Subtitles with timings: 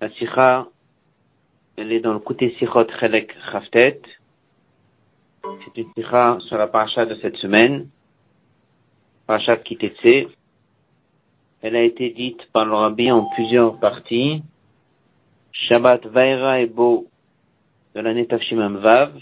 [0.00, 0.66] La sikha,
[1.76, 4.00] elle est dans le côté sikhot chelek chaftet.
[5.42, 7.88] C'est une sikha sur la paracha de cette semaine.
[9.26, 10.30] Parashat Kitetse.
[11.60, 14.42] Elle a été dite par le rabbi en plusieurs parties.
[15.52, 17.06] Shabbat Vaira et Bo
[17.94, 19.12] de l'année Tafshimam Vav,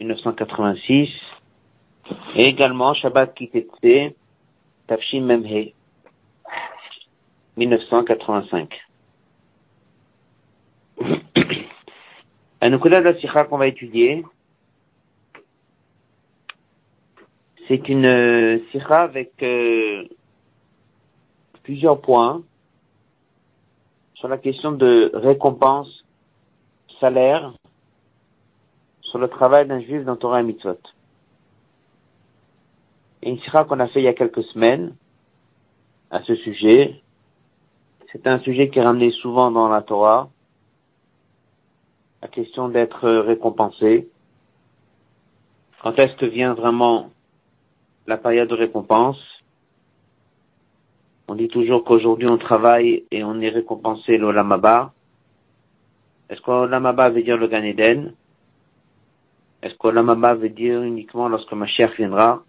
[0.00, 1.10] 1986.
[2.36, 4.14] Et également Shabbat Kitetse,
[4.86, 5.72] Tafshim Memhe,
[7.58, 8.83] 1985.
[12.64, 14.24] La Nukuda de la Sikha qu'on va étudier,
[17.68, 20.04] c'est une Sikha avec euh,
[21.62, 22.42] plusieurs points
[24.14, 26.06] sur la question de récompense,
[27.00, 27.52] salaire,
[29.02, 30.80] sur le travail d'un juif dans Torah et Mitzvot.
[33.20, 34.96] Et une sira qu'on a fait il y a quelques semaines
[36.10, 37.02] à ce sujet.
[38.10, 40.30] C'est un sujet qui est ramené souvent dans la Torah.
[42.24, 44.08] La question d'être récompensé.
[45.82, 47.10] Quand est-ce que vient vraiment
[48.06, 49.18] la période de récompense?
[51.28, 54.94] On dit toujours qu'aujourd'hui on travaille et on est récompensé l'Olamaba.
[56.30, 58.14] Est-ce qu'Olamaba veut dire le Gan Eden?
[59.62, 62.42] Est-ce qu'Olamaba veut dire uniquement lorsque ma chère viendra?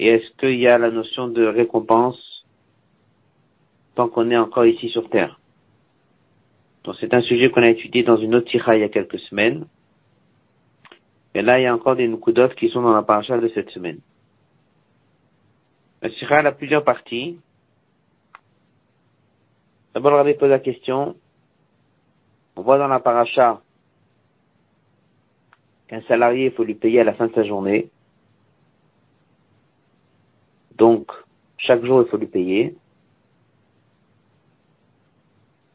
[0.00, 2.44] Et est-ce qu'il y a la notion de récompense
[3.94, 5.38] tant qu'on est encore ici sur Terre?
[6.86, 9.18] Donc c'est un sujet qu'on a étudié dans une autre tira il y a quelques
[9.18, 9.66] semaines.
[11.34, 13.70] Et là, il y a encore des Nukudot qui sont dans la paracha de cette
[13.70, 13.98] semaine.
[16.00, 17.38] La Sikha a plusieurs parties.
[19.92, 21.16] D'abord, rabbi pose la question.
[22.54, 23.60] On voit dans la paracha
[25.88, 27.90] qu'un salarié, il faut lui payer à la fin de sa journée.
[30.76, 31.10] Donc,
[31.58, 32.76] chaque jour, il faut lui payer.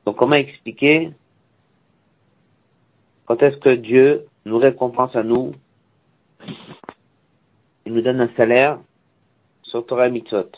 [0.05, 1.09] Donc, comment expliquer
[3.25, 5.55] quand est-ce que Dieu nous récompense à nous
[7.87, 8.79] Il nous donne un salaire
[9.63, 10.51] sur Torah Mitzvot?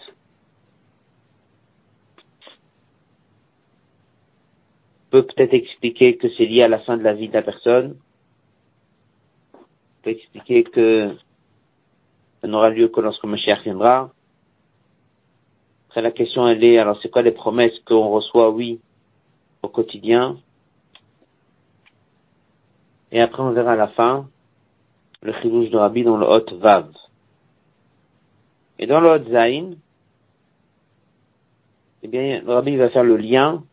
[5.12, 7.95] peut peut-être expliquer que c'est lié à la fin de la vie de la personne.
[10.01, 11.16] peut expliquer que
[12.41, 14.12] ça n'aura lieu que lorsque Mashiach viendra.
[15.88, 18.81] Après, la question, elle est, alors c'est quoi les promesses qu'on reçoit, oui,
[19.63, 20.38] au quotidien?
[23.12, 24.28] Et après, on verra à la fin
[25.22, 26.91] le chilouche de Rabbi dans le Hot Vav.
[28.78, 29.75] Et dans le Zain,
[32.03, 33.63] eh bien, Rabbi va faire le lien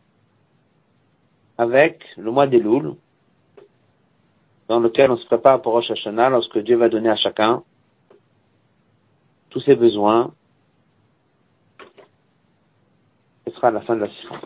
[1.57, 2.95] avec le mois des Louls,
[4.67, 7.63] dans lequel on se prépare pour Rosh Hashanah, lorsque Dieu va donner à chacun
[9.49, 10.33] tous ses besoins.
[13.45, 14.39] Ce sera la fin de la sikha.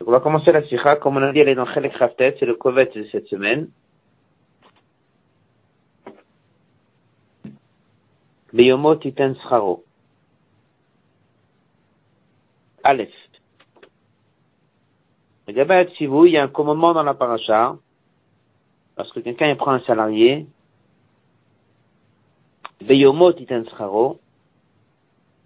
[0.00, 0.96] Donc on va commencer la sikha.
[0.96, 3.68] Comme on a dit, elle est dans Chelek Raftet, c'est le Kovet de cette semaine.
[8.54, 9.84] Beyomo Titan Sraro.
[12.82, 13.10] Aleph.
[15.46, 15.56] il
[16.30, 17.76] y a un commandement dans la paracha.
[18.96, 20.46] Parce que quelqu'un prend un salarié.
[22.80, 24.18] Beyomo Titan Sraro.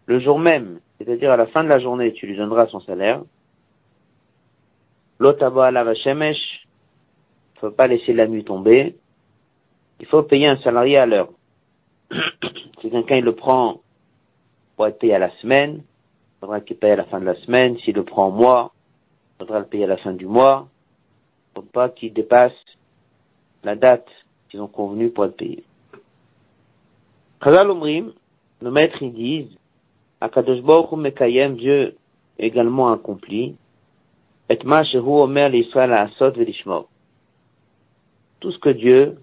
[0.06, 3.22] Le jour même, c'est-à-dire à la fin de la journée, tu lui donneras son salaire.
[5.18, 6.66] L'otaba la vashemesh.
[7.54, 8.96] Il faut pas laisser la nuit tomber.
[10.00, 11.30] Il faut payer un salarié à l'heure.
[12.80, 13.80] Si quelqu'un le prend
[14.76, 17.34] pour être payé à la semaine, il faudra qu'il paye à la fin de la
[17.36, 17.78] semaine.
[17.78, 18.74] S'il le prend en mois,
[19.34, 20.68] il faudra le payer à la fin du mois.
[21.56, 22.52] Il ne faut pas qu'il dépasse
[23.62, 24.06] la date
[24.50, 25.64] qu'ils ont convenue pour être payé.
[27.42, 28.12] Chazal Omrim,
[28.60, 29.58] nos maîtres ils disent,
[30.20, 31.96] Akadosh Baruch Mekayem, Dieu
[32.38, 33.56] également accompli,
[34.48, 36.88] et ma shehu omer l'Israël asot velishmor.
[38.40, 39.18] Tout ce que Dieu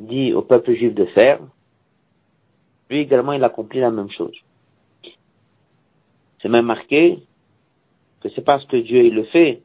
[0.00, 1.40] dit au peuple juif de faire,
[2.90, 4.36] lui également il accomplit la même chose.
[6.40, 7.22] C'est même marqué
[8.20, 9.62] que c'est parce que Dieu il le fait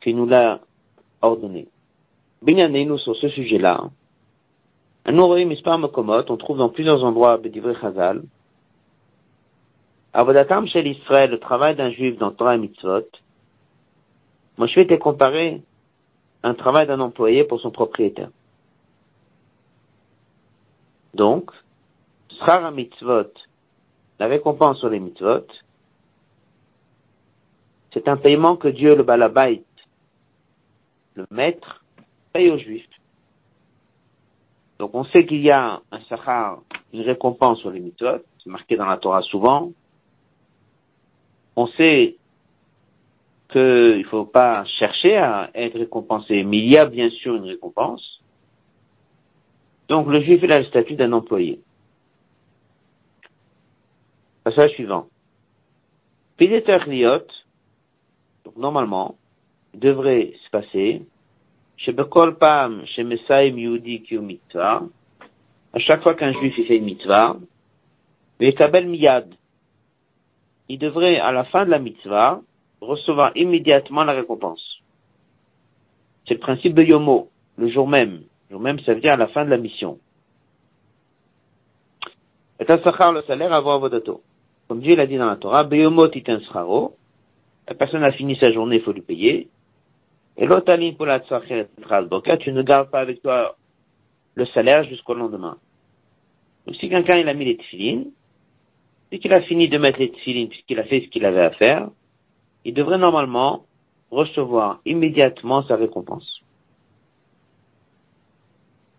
[0.00, 0.60] qu'il nous l'a
[1.20, 1.68] ordonné.
[2.42, 3.90] nous sur ce sujet-là.
[5.06, 8.22] On trouve dans plusieurs endroits Bedivrei Chazal.
[10.12, 13.06] Avodatam chez l'Israël, le travail d'un juif dans Torah et Mitzvot.
[14.58, 15.62] Moshe était comparé
[16.42, 18.30] à un travail d'un employé pour son propriétaire.
[21.14, 21.50] Donc,
[22.38, 23.32] Srara Mitzvot,
[24.18, 25.46] la récompense sur les mitzvot,
[27.92, 29.62] c'est un paiement que Dieu, le Balabait,
[31.14, 31.84] le maître,
[32.32, 32.86] paye aux juifs.
[34.78, 36.60] Donc on sait qu'il y a un sachar,
[36.92, 39.72] une récompense sur les mitzvot, c'est marqué dans la Torah souvent.
[41.56, 42.16] On sait
[43.50, 47.44] qu'il ne faut pas chercher à être récompensé, mais il y a bien sûr une
[47.44, 48.22] récompense.
[49.88, 51.60] Donc le juif il a le statut d'un employé.
[54.44, 55.08] Passage suivant.
[56.38, 57.26] Liot,
[58.44, 59.16] donc normalement,
[59.74, 61.02] devrait se passer,
[61.76, 63.54] chez Bekol Pam, chez Messaim
[64.06, 64.82] qui mitzvah,
[65.72, 67.36] à chaque fois qu'un juif fait une mitzvah,
[68.56, 69.34] Kabel Miyad,
[70.70, 72.40] il devrait, à la fin de la mitzvah,
[72.80, 74.80] recevoir immédiatement la récompense.
[76.26, 78.22] C'est le principe de Yomo, le jour même.
[78.48, 79.98] Le jour même, ça veut dire à la fin de la mission.
[82.60, 84.22] Et sachar, le salaire, avoir vodato.
[84.68, 86.94] Comme Dieu l'a dit dans la Torah, Beyomot un scharo.
[87.66, 89.48] La personne a fini sa journée, il faut lui payer.
[90.36, 93.56] Et l'otaline pour la tu ne gardes pas avec toi
[94.36, 95.56] le salaire jusqu'au lendemain.
[96.64, 98.12] Donc si quelqu'un il a mis les tefilines,
[99.12, 101.50] et qu'il a fini de mettre les tefilines puisqu'il a fait ce qu'il avait à
[101.50, 101.88] faire,
[102.64, 103.64] il devrait normalement
[104.10, 106.40] recevoir immédiatement sa récompense.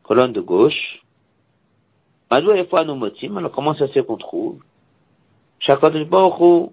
[0.04, 1.02] Colonne de gauche.
[2.30, 2.54] Madou
[2.96, 4.62] motim, alors comment ça se fait qu'on trouve?
[5.68, 6.72] Baruch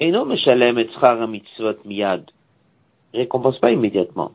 [0.00, 2.30] et non meshalem et mitzvot miyad.
[3.12, 4.32] Récompense pas immédiatement.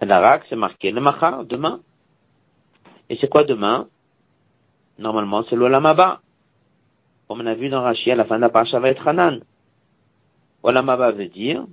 [0.00, 1.80] L'arak, c'est marqué le machar, demain.
[3.08, 3.88] Et c'est quoi demain?
[4.98, 6.21] Normalement, c'est l'olamaba.
[7.32, 9.40] Comme on a vu dans Rashi, la fin de la parasha va être Hanan.
[10.62, 11.64] Olamaba veut dire,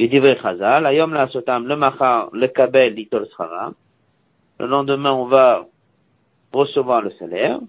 [0.00, 3.28] il dit Chazal, Ayom la sotam, le machar, le kabel, l'itol.
[4.58, 5.68] Le lendemain, on va
[6.52, 7.60] recevoir le salaire.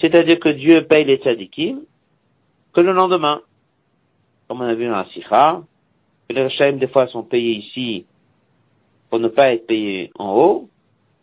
[0.00, 1.82] C'est-à-dire que Dieu paye les tzadikim
[2.72, 3.40] que le lendemain.
[4.48, 5.62] Comme on a vu dans la Sikha,
[6.28, 8.04] les Rechaim, des fois, sont payés ici
[9.10, 10.68] pour ne pas être payés en haut,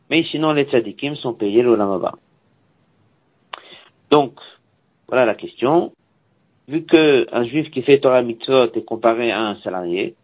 [0.09, 2.13] mais sinon, les tzadikim sont payés le lamaba.
[4.09, 4.33] Donc,
[5.07, 5.91] voilà la question
[6.69, 10.15] vu qu'un juif qui fait Torah mitzvot est comparé à un salarié,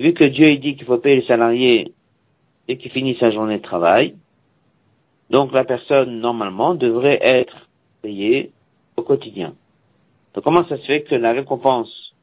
[0.00, 1.92] vu que Dieu dit qu'il faut payer le salarié
[2.66, 4.16] et qu'il finit sa journée de travail,
[5.28, 7.68] donc la personne normalement devrait être
[8.00, 8.52] payée
[8.96, 9.54] au quotidien.
[10.34, 12.14] Donc comment ça se fait que la récompense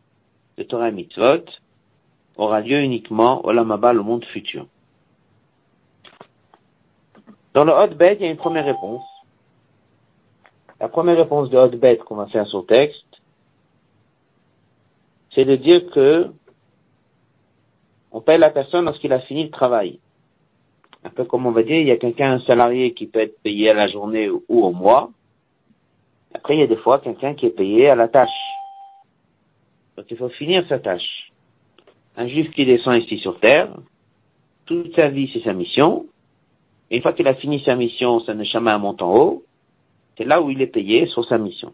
[0.57, 1.45] de Torah mitzvot
[2.38, 4.66] aura lieu uniquement au Lamaba, le monde futur?
[7.54, 9.04] Dans le Hotbed, il y a une première réponse.
[10.83, 13.21] La première réponse de Hotbed qu'on va faire sur le texte,
[15.33, 16.30] c'est de dire que
[18.12, 20.01] on paye la personne lorsqu'il a fini le travail.
[21.06, 23.41] Un peu comme on va dire, il y a quelqu'un, un salarié qui peut être
[23.44, 25.09] payé à la journée ou au mois.
[26.33, 28.41] Après, il y a des fois quelqu'un qui est payé à la tâche.
[29.95, 31.31] Donc il faut finir sa tâche.
[32.18, 33.74] Un juif qui descend ici sur terre,
[34.65, 36.07] toute sa vie c'est sa mission.
[36.91, 39.44] Et une fois qu'il a fini sa mission, ça ne jamais un montant haut.
[40.18, 41.74] C'est là où il est payé sur sa mission.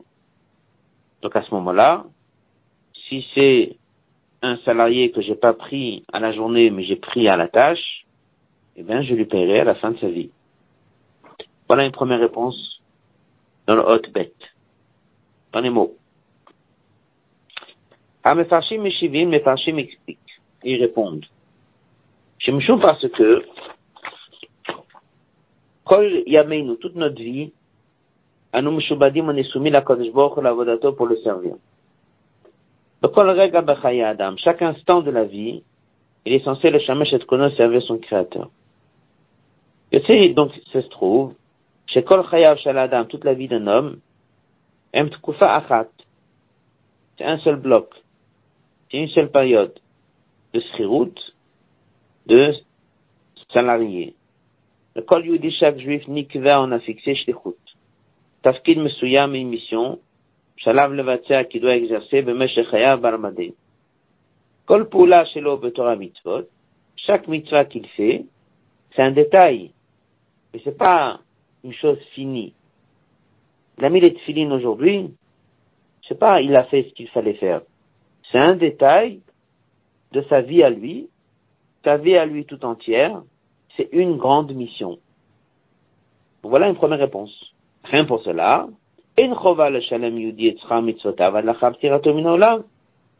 [1.21, 2.05] Donc à ce moment-là,
[3.07, 3.75] si c'est
[4.41, 8.05] un salarié que j'ai pas pris à la journée, mais j'ai pris à la tâche,
[8.77, 10.31] eh bien, je lui paierai à la fin de sa vie.
[11.67, 12.81] Voilà une première réponse
[13.67, 14.31] dans le hot bet.
[15.51, 15.95] Dans les mots.
[18.23, 20.19] Ah, Mefarshim Meshivim, Mefarshim explique.
[20.63, 21.25] Ils répondent.
[22.39, 23.45] Shemshou parce que,
[25.83, 27.51] Kol Yameinu, toute notre vie,
[28.51, 30.11] à nous on est soumis la Kodesh
[30.41, 31.55] la Vodato pour le servir.
[34.37, 35.63] Chaque instant de la vie,
[36.25, 38.49] il est censé le shamesh et kono servir son créateur.
[39.91, 41.33] Et donc, ça se trouve,
[41.87, 43.99] chez Kol Chayav Shaladam, toute la vie d'un homme,
[44.93, 45.09] Em
[45.41, 45.89] Achat,
[47.17, 47.93] c'est un seul bloc,
[48.89, 49.73] c'est une seule période
[50.53, 51.13] de srirut,
[52.25, 52.53] de
[53.53, 54.15] salarié.
[54.95, 57.68] Le Kol Yudi, chaque juif, nikva, on a fixé shlichut.
[58.42, 59.98] Tafkid Mesuyam, une mission,
[60.56, 63.50] שלב לבצע qui doit exercer במשך חייו ברמדין.
[64.64, 66.44] כל פעולה שלו בתורה מצוות,
[66.96, 68.24] chaque mitzvah qu'il fait,
[68.94, 69.72] c'est un détail.
[70.52, 71.20] Mais c'est pas
[71.64, 72.54] une chose finie.
[73.78, 75.10] Il a mis les tefilines aujourd'hui,
[76.06, 77.62] c'est pas il a fait ce qu'il fallait faire.
[78.30, 79.20] C'est un détail
[80.12, 81.08] de sa vie à lui,
[81.82, 83.22] sa vie à lui tout entière,
[83.76, 84.98] c'est une grande mission.
[86.42, 87.47] Voilà une première réponse.
[87.91, 88.67] Rien pour cela,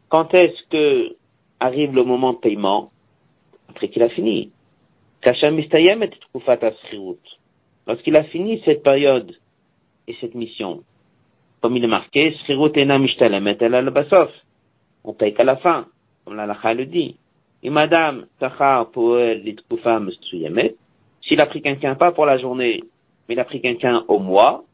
[0.08, 1.16] quand est-ce que
[1.58, 2.90] arrive le moment de paiement?
[3.68, 4.50] Après qu'il a fini.
[7.86, 9.36] Lorsqu'il a fini cette période
[10.06, 10.82] et cette mission,
[11.60, 12.34] comme il est marqué,
[15.04, 15.86] on paye qu'à la fin,
[16.24, 17.16] comme la le dit.
[17.62, 18.26] Et madame,
[21.22, 22.82] s'il a pris quelqu'un pas pour la journée,
[23.30, 24.64] mais il a pris quelqu'un au mois,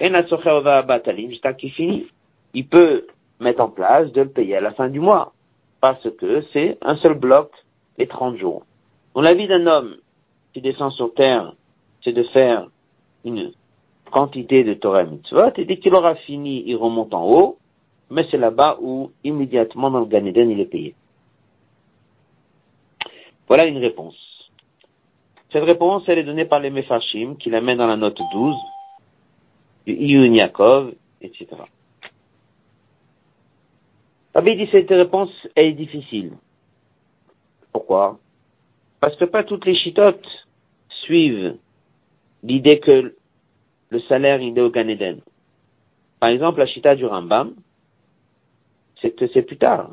[0.00, 2.06] jusqu'à qu'il finit.
[2.54, 3.06] Il peut
[3.40, 5.34] mettre en place de le payer à la fin du mois.
[5.82, 7.50] Parce que c'est un seul bloc,
[7.98, 8.64] les 30 jours.
[9.14, 9.96] Dans la vie d'un homme
[10.54, 11.52] qui descend sur terre,
[12.02, 12.68] c'est de faire
[13.26, 13.52] une
[14.10, 17.58] quantité de Torah mitzvot, et dès qu'il aura fini, il remonte en haut,
[18.08, 20.94] mais c'est là-bas où, immédiatement dans le Gan Eden, il est payé.
[23.46, 24.29] Voilà une réponse.
[25.52, 28.56] Cette réponse, elle est donnée par les Mefashim, qui la met dans la note 12,
[29.86, 30.34] du Iyun
[31.20, 31.46] etc.
[34.32, 36.32] Rabbi dit cette réponse est difficile.
[37.72, 38.18] Pourquoi?
[39.00, 40.46] Parce que pas toutes les chitotes
[40.88, 41.56] suivent
[42.42, 43.16] l'idée que
[43.88, 45.20] le salaire est au Gan Eden.
[46.20, 47.54] Par exemple, la chita du Rambam,
[49.00, 49.90] c'est que c'est plus tard.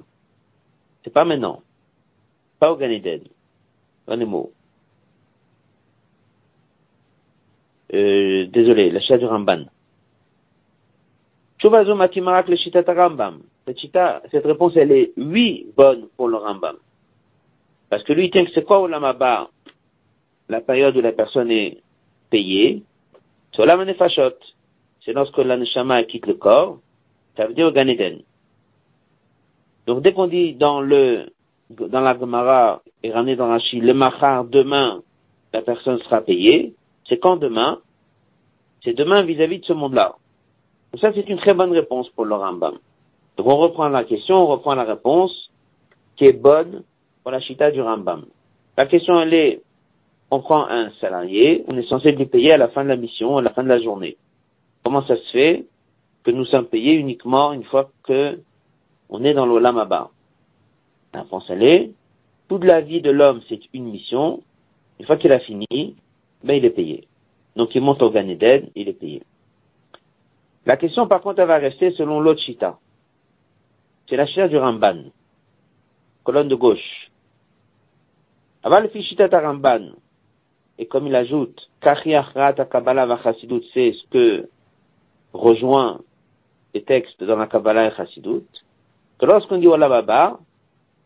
[1.03, 1.61] C'est pas maintenant.
[2.59, 3.23] Pas au Gan Eden.
[4.07, 4.51] mots.
[7.93, 9.65] Euh, désolé, la chita du Rambam.
[11.63, 13.39] le chita Rambam.
[13.65, 16.75] Cette chita, cette réponse, elle est oui bonne pour le Rambam.
[17.89, 18.87] Parce que lui, il tient que c'est quoi au?
[18.87, 21.77] La période où la personne est
[22.29, 22.83] payée.
[23.53, 24.35] C'est au Lamanefashot.
[25.03, 26.79] C'est lorsque l'aneshama quitte le corps.
[27.37, 28.21] Ça veut dire au Gan Eden.
[29.85, 31.27] Donc dès qu'on dit dans le
[31.69, 35.01] dans la Gemara et ramené dans la Chine, le machar demain,
[35.53, 36.73] la personne sera payée,
[37.07, 37.79] c'est quand demain?
[38.83, 40.15] C'est demain vis-à-vis de ce monde-là.
[40.91, 42.77] Donc ça c'est une très bonne réponse pour le Rambam.
[43.37, 45.51] Donc on reprend la question, on reprend la réponse
[46.15, 46.83] qui est bonne
[47.23, 48.25] pour la chita du Rambam.
[48.77, 49.61] La question elle est,
[50.31, 53.37] on prend un salarié, on est censé lui payer à la fin de la mission,
[53.37, 54.17] à la fin de la journée.
[54.83, 55.65] Comment ça se fait
[56.23, 58.39] que nous sommes payés uniquement une fois que
[59.09, 59.77] on est dans l'Olam.
[61.13, 61.91] La réponse, elle est,
[62.49, 64.41] toute la vie de l'homme, c'est une mission.
[64.99, 65.95] Une fois qu'il a fini,
[66.43, 67.07] ben, il est payé.
[67.55, 69.23] Donc, il monte au Gan Eden, il est payé.
[70.65, 72.77] La question, par contre, elle va rester selon l'autre chita.
[74.09, 75.05] C'est la chita du Ramban.
[76.23, 77.09] Colonne de gauche.
[78.63, 79.91] Avant le fichita Ramban,
[80.77, 83.19] et comme il ajoute, Kabbalah
[83.73, 84.49] c'est ce que
[85.33, 86.01] rejoint
[86.73, 88.45] les textes dans la Kabbalah et Chassidut,
[89.17, 90.39] que lorsqu'on dit Olam Abba,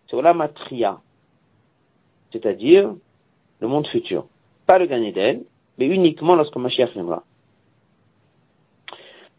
[0.10, 1.00] c'est Olam Atria,
[2.32, 2.94] c'est-à-dire
[3.60, 4.26] le monde futur.
[4.72, 5.44] Pas le Gan Eden,
[5.78, 7.24] mais uniquement lorsque Mashiach viendra.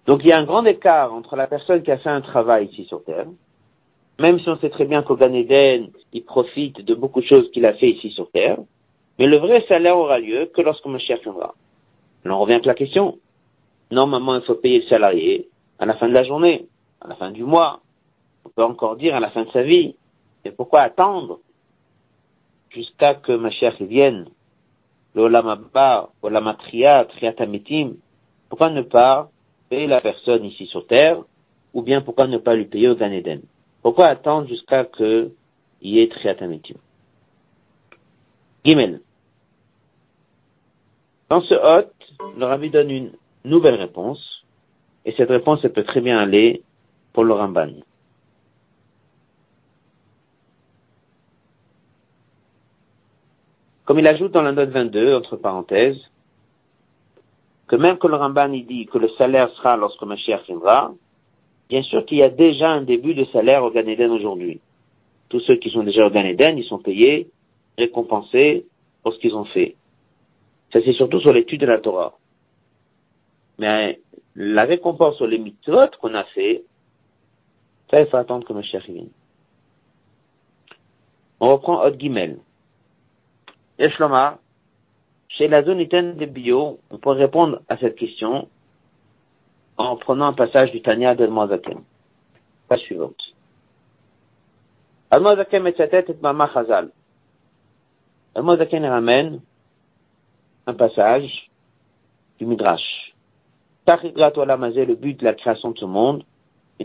[0.04, 2.66] Donc il y a un grand écart entre la personne qui a fait un travail
[2.66, 3.24] ici sur Terre,
[4.18, 7.50] même si on sait très bien qu'au Gan Eden, il profite de beaucoup de choses
[7.50, 8.58] qu'il a fait ici sur Terre,
[9.18, 11.54] mais le vrai salaire aura lieu que lorsque Mashiach viendra.
[12.26, 13.16] Alors on revient avec la question.
[13.90, 15.48] Normalement, il faut payer le salarié
[15.78, 16.66] à la fin de la journée,
[17.00, 17.80] à la fin du mois,
[18.44, 19.96] on peut encore dire à la fin de sa vie.
[20.44, 21.38] Et pourquoi attendre
[22.68, 24.26] jusqu'à que Mashiach vienne,
[25.14, 27.96] l'Olamabba, Olamatria, Triatamitim,
[28.48, 29.30] pourquoi ne pas
[29.68, 31.22] payer la personne ici sur terre,
[31.74, 33.42] ou bien pourquoi ne pas lui payer au Gan Eden?
[33.82, 35.32] Pourquoi attendre jusqu'à que
[35.80, 36.76] y ait Triatamitim
[38.64, 39.00] Gimel.
[41.28, 41.94] Dans ce hôte,
[42.36, 43.12] le Rabbi donne une
[43.44, 44.44] nouvelle réponse,
[45.04, 46.62] et cette réponse elle peut très bien aller
[47.12, 47.72] pour le Ramban.
[53.92, 56.00] Comme il ajoute dans la note 22, entre parenthèses,
[57.66, 60.94] que même que le Ramban il dit que le salaire sera lorsque Mashiach viendra,
[61.68, 64.62] bien sûr qu'il y a déjà un début de salaire au Gan aujourd'hui.
[65.28, 67.28] Tous ceux qui sont déjà au Gan ils sont payés,
[67.76, 68.64] récompensés
[69.02, 69.76] pour ce qu'ils ont fait.
[70.72, 72.14] Ça c'est surtout sur l'étude de la Torah.
[73.58, 74.00] Mais
[74.34, 76.64] la récompense sur les mitzvot qu'on a fait,
[77.90, 79.10] ça il faut attendre que Mashiach vienne.
[81.40, 82.38] On reprend Hot Gimel.
[83.78, 84.38] Eshloma,
[85.28, 88.48] chez la zone de bio, on peut répondre à cette question
[89.78, 91.80] en prenant un passage du Tanya d'Elmozakem.
[92.68, 93.16] Page suivante.
[95.10, 96.90] Elmozakem et sa tête et Mama Chazal.
[98.34, 99.40] Elmozakem ramène
[100.66, 101.50] un passage
[102.38, 103.14] du Midrash.
[103.84, 106.24] Tachigrat Olamazé, le but de la création de ce monde,
[106.78, 106.84] et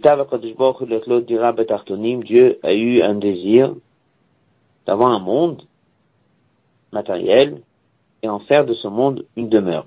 [2.24, 3.76] Dieu a eu un désir
[4.86, 5.64] d'avoir un monde
[6.92, 7.62] matériel
[8.24, 9.86] et en faire de ce monde une demeure.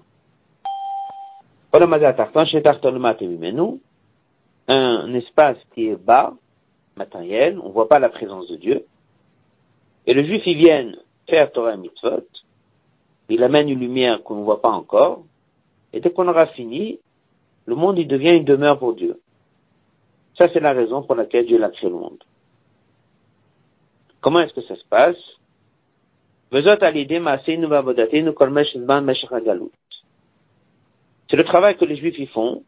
[4.69, 6.35] Un espace qui est bas,
[6.97, 8.85] matériel, on ne voit pas la présence de Dieu.
[10.07, 10.93] Et le juif, il vient
[11.29, 12.27] faire Torah mitzvot,
[13.29, 15.23] il amène une lumière qu'on ne voit pas encore,
[15.93, 16.99] et dès qu'on aura fini,
[17.67, 19.21] le monde, il devient une demeure pour Dieu.
[20.37, 22.23] Ça, c'est la raison pour laquelle Dieu l'a créé le monde.
[24.21, 25.17] Comment est-ce que ça se passe?
[26.53, 26.63] C'est
[31.37, 32.65] le travail que les Juifs y font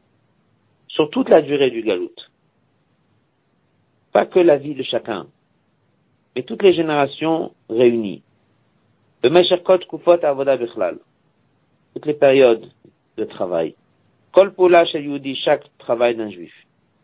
[0.86, 2.14] sur toute la durée du galout.
[4.12, 5.26] pas que la vie de chacun,
[6.36, 8.22] mais toutes les générations réunies.
[9.22, 9.32] Toutes
[12.06, 12.70] les périodes
[13.16, 13.74] de travail.
[14.32, 16.52] Kol Pula Yudi, chaque travail d'un juif.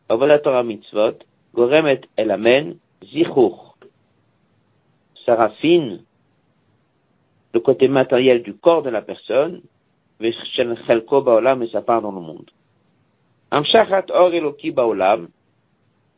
[0.08, 1.18] Avoda Torah Mitzvot,
[1.54, 3.74] Goremet El Amen, Zichur.
[7.54, 9.62] Le côté matériel du corps de la personne,
[10.20, 10.32] et
[11.72, 12.50] sa part dans le monde.
[13.50, 15.28] Amshachat Or Eloki Baolam,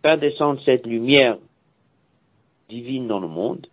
[0.03, 1.37] faire descendre cette lumière
[2.69, 3.67] divine dans le monde,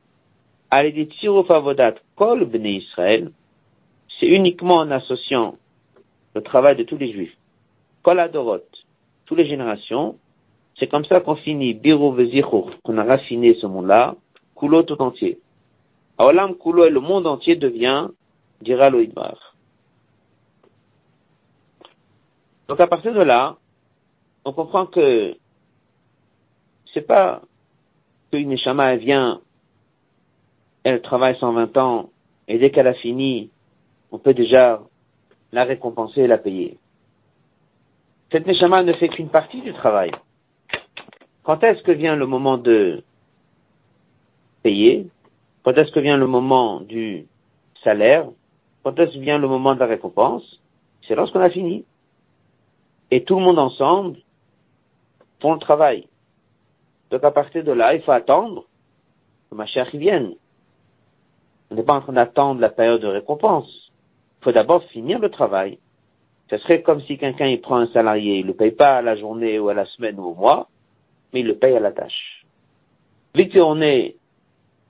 [2.16, 3.32] Kol Bnei Israël,
[4.20, 5.56] c'est uniquement en associant
[6.36, 7.36] le travail de tous les juifs,
[8.04, 8.60] Kol Adorot,
[9.26, 10.18] toutes les générations,
[10.78, 12.16] c'est comme ça qu'on finit Biro
[12.84, 14.16] qu'on a raffiné ce monde-là,
[14.56, 15.40] Kulo tout entier.
[16.18, 18.08] Aolam Kulo et le monde entier devient,
[18.62, 19.56] dira Loïdbar.
[22.68, 23.58] Donc à partir de là,
[24.44, 25.36] on comprend que
[26.94, 27.42] c'est pas
[28.32, 29.42] qu'une Neshama vient,
[30.84, 32.10] elle travaille 120 ans,
[32.48, 33.50] et dès qu'elle a fini,
[34.12, 34.82] on peut déjà
[35.52, 36.78] la récompenser et la payer.
[38.32, 40.12] Cette Neshama ne fait qu'une partie du travail.
[41.44, 43.04] Quand est-ce que vient le moment de
[44.64, 45.08] payer?
[45.68, 47.28] Quand est-ce que vient le moment du
[47.84, 48.30] salaire?
[48.84, 50.62] Quand est-ce que vient le moment de la récompense?
[51.06, 51.84] C'est lorsqu'on a fini.
[53.12, 54.18] Et tout le monde ensemble
[55.42, 56.08] font le travail.
[57.12, 58.64] Donc à partir de là, il faut attendre
[59.50, 60.36] que ma chère vienne.
[61.70, 63.92] On n'est pas en train d'attendre la période de récompense.
[64.40, 65.80] Il faut d'abord finir le travail.
[66.50, 69.02] Ce serait comme si quelqu'un il prend un salarié, il ne le paye pas à
[69.02, 70.70] la journée ou à la semaine ou au mois,
[71.34, 72.46] mais il le paye à la tâche.
[73.36, 74.16] Vu qu'on est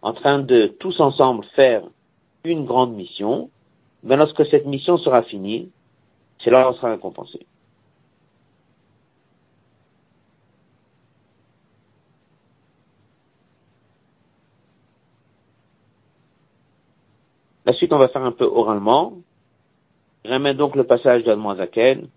[0.01, 1.83] en train de tous ensemble faire
[2.43, 3.49] une grande mission,
[4.03, 5.69] ben lorsque cette mission sera finie,
[6.43, 7.45] c'est là où on sera récompensé.
[17.65, 19.13] La suite, on va faire un peu oralement.
[20.23, 22.07] Je donc le passage d'Admoazaken,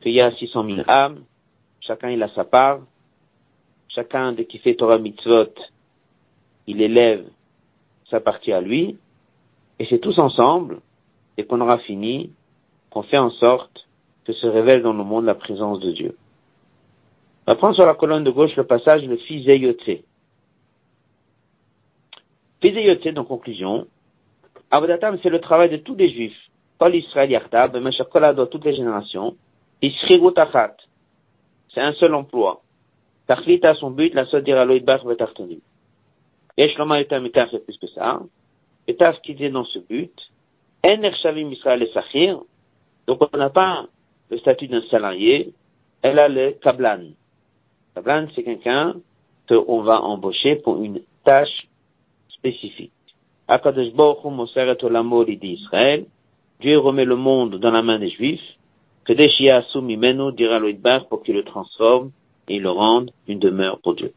[0.00, 1.22] qu'il y a 600 000 âmes,
[1.80, 2.80] chacun il a sa part,
[3.88, 5.54] chacun de qui fait Torah Mitzvot,
[6.68, 7.24] il élève
[8.10, 8.98] sa partie à lui,
[9.78, 10.80] et c'est tous ensemble,
[11.38, 12.30] et qu'on aura fini,
[12.90, 13.86] qu'on fait en sorte
[14.24, 16.16] que se révèle dans le monde la présence de Dieu.
[17.46, 20.04] On va prendre sur la colonne de gauche le passage le Fizeyote.
[22.60, 23.86] Fizeyote, en conclusion,
[24.70, 26.36] Avodatam, c'est le travail de tous les juifs.
[26.78, 29.36] Kol Israël Yartab, doit toutes les générations.
[29.80, 30.76] Ishrigut Achat.
[31.72, 32.60] C'est un seul emploi.
[33.26, 35.02] Tachlit a son but, la Sodir Aloïd Bach
[36.58, 36.64] Vetartonu.
[36.66, 38.20] Et Shloma Yotam fait plus que ça.
[38.86, 40.12] Et Taf qui dit dans ce but.
[40.84, 42.40] En Israël et Sachir.
[43.06, 43.86] Donc on n'a pas
[44.30, 45.52] le statut d'un salarié.
[46.02, 47.10] Elle a le Kablan.
[47.94, 48.96] Kablan, c'est quelqu'un
[49.48, 51.68] qu'on va embaucher pour une tâche
[52.28, 52.92] spécifique.
[56.60, 58.42] Dieu remet le monde dans la main des Juifs.
[59.04, 60.60] Que Deshia Mimenu dira
[61.08, 62.10] pour qu'il le transforme
[62.46, 64.12] et le rende une demeure pour Dieu.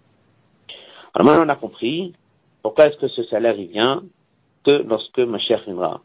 [1.13, 2.13] Alors maintenant on a compris
[2.62, 4.04] pourquoi est-ce que ce salaire il vient
[4.63, 6.02] que lorsque ma chère viendra?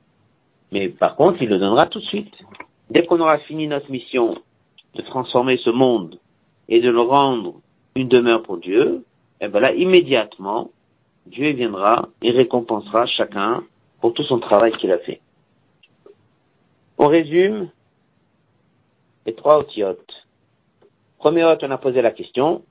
[0.72, 2.34] Mais par contre, il le donnera tout de suite.
[2.90, 4.36] Dès qu'on aura fini notre mission
[4.94, 6.18] de transformer ce monde
[6.68, 7.60] et de le rendre
[7.94, 9.04] une demeure pour Dieu,
[9.40, 10.70] et eh bien là, immédiatement,
[11.26, 13.64] Dieu viendra et récompensera chacun
[14.00, 15.20] pour tout son travail qu'il a fait.
[16.98, 17.68] On résume
[19.26, 20.26] les trois otiotes.
[21.18, 22.62] Premier hôte, on a posé la question.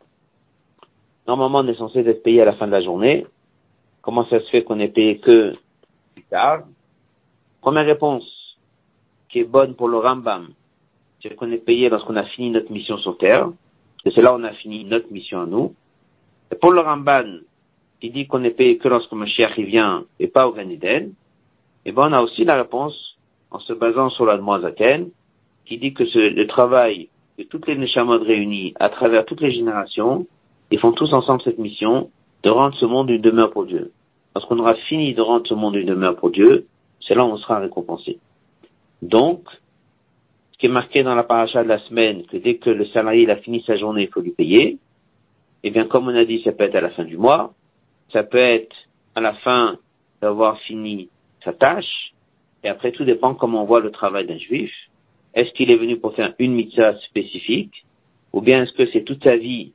[1.28, 3.28] Normalement, on est censé être payé à la fin de la journée.
[4.06, 5.56] Comment ça se fait qu'on est payé que
[6.14, 6.66] plus tard?
[7.60, 8.24] Première réponse,
[9.30, 10.50] qui est bonne pour le Rambam,
[11.24, 13.50] c'est qu'on est payé lorsqu'on a fini notre mission sur Terre.
[14.06, 15.74] Et c'est là où on a fini notre mission à nous.
[16.52, 17.40] Et pour le Ramban,
[18.00, 22.10] qui dit qu'on est payé que lorsque Mashiach vient et pas au Gan et ben
[22.10, 23.18] on a aussi la réponse
[23.50, 25.10] en se basant sur la Zaken,
[25.66, 30.28] qui dit que le travail de toutes les Neshamot réunies à travers toutes les générations,
[30.70, 32.12] ils font tous ensemble cette mission
[32.46, 33.92] de rendre ce monde une demeure pour Dieu.
[34.36, 36.68] Lorsqu'on aura fini de rendre ce monde une demeure pour Dieu,
[37.02, 38.20] c'est là où on sera récompensé.
[39.02, 39.50] Donc,
[40.52, 43.28] ce qui est marqué dans la paracha de la semaine, que dès que le salarié
[43.32, 44.78] a fini sa journée, il faut lui payer,
[45.64, 47.54] eh bien, comme on a dit, ça peut être à la fin du mois,
[48.14, 48.76] ça peut être
[49.16, 49.80] à la fin
[50.22, 51.10] d'avoir fini
[51.44, 52.14] sa tâche,
[52.64, 54.72] et après tout dépend comment on voit le travail d'un juif.
[55.34, 57.86] Est-ce qu'il est venu pour faire une mitzvah spécifique,
[58.34, 59.74] ou bien est-ce que c'est toute sa vie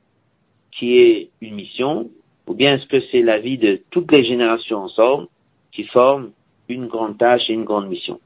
[0.71, 2.09] qui est une mission,
[2.51, 5.27] ou bien est-ce que c'est la vie de toutes les générations ensemble
[5.71, 6.31] qui forment
[6.67, 8.19] une grande tâche et une grande mission?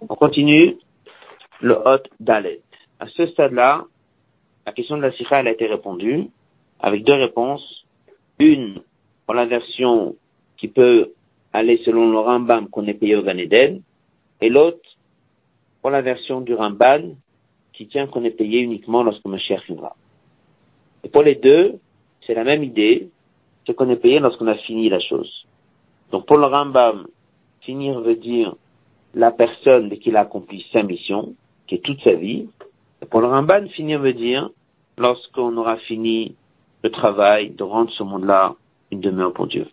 [0.00, 0.76] On continue
[1.60, 2.60] le Hot Dalet.
[2.98, 3.84] À ce stade-là,
[4.66, 6.30] la question de la Sikha a été répondue.
[6.80, 7.84] avec deux réponses.
[8.40, 8.80] Une
[9.24, 10.16] pour la version
[10.56, 11.12] qui peut
[11.52, 14.88] aller selon le Rambam qu'on est payé au Gan et l'autre
[15.80, 17.14] pour la version du Ramban
[17.72, 19.94] qui tient qu'on est payé uniquement lorsque Mashiach viendra.
[21.04, 21.78] Et pour les deux,
[22.28, 23.08] c'est la même idée,
[23.66, 25.46] ce qu'on est payé lorsqu'on a fini la chose.
[26.12, 27.06] Donc pour le Rambam,
[27.62, 28.54] finir veut dire
[29.14, 31.34] la personne dès qu'il a accompli sa mission,
[31.66, 32.48] qui est toute sa vie.
[33.02, 34.50] Et pour le Ramban, finir veut dire
[34.98, 36.36] lorsqu'on aura fini
[36.84, 38.54] le travail de rendre ce monde-là
[38.90, 39.66] une demeure pour Dieu.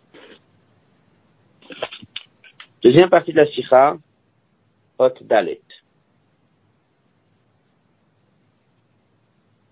[2.82, 3.98] Deuxième partie de la Sikha,
[4.98, 5.60] Hot Dalet.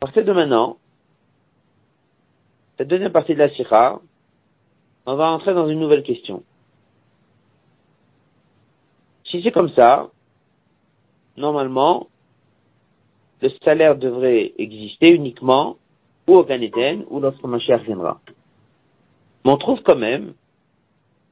[0.01, 0.77] À partir de maintenant,
[2.77, 4.01] cette deuxième partie de la Sikha,
[5.07, 6.43] on va entrer dans une nouvelle question.
[9.27, 10.11] Si c'est comme ça,
[11.37, 12.09] normalement,
[13.43, 15.77] le salaire devrait exister uniquement
[16.27, 18.21] ou au Gan ou lorsque Mashiach viendra.
[19.45, 20.35] Mais on trouve quand même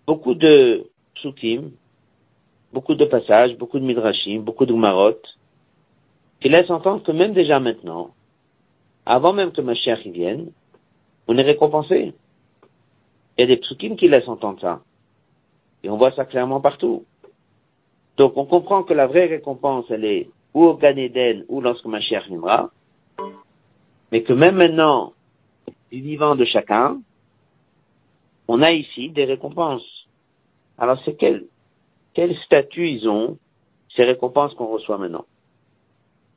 [0.06, 1.70] beaucoup de psukim,
[2.72, 5.18] beaucoup de passages, beaucoup de midrashim, beaucoup de marot,
[6.40, 8.10] qui laissent entendre que même déjà maintenant,
[9.06, 10.50] avant même que Mashiach vienne,
[11.28, 12.14] on est récompensé.
[13.36, 14.80] Il y a des psukim qui laissent entendre ça.
[15.82, 17.04] Et on voit ça clairement partout.
[18.16, 21.86] Donc on comprend que la vraie récompense, elle est ou au Gan Eden ou lorsque
[21.86, 22.70] Mashiach viendra,
[24.10, 25.14] mais que même maintenant,
[25.90, 27.00] du vivant de chacun,
[28.48, 30.06] on a ici des récompenses.
[30.76, 31.46] Alors c'est quel,
[32.12, 33.38] quel statut ils ont,
[33.96, 35.24] ces récompenses qu'on reçoit maintenant?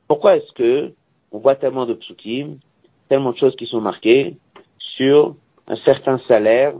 [0.08, 0.94] Pourquoi est-ce que
[1.32, 2.58] on voit tellement de psukim,
[3.08, 4.36] tellement de choses qui sont marquées
[4.96, 5.36] sur
[5.68, 6.74] un certain salaire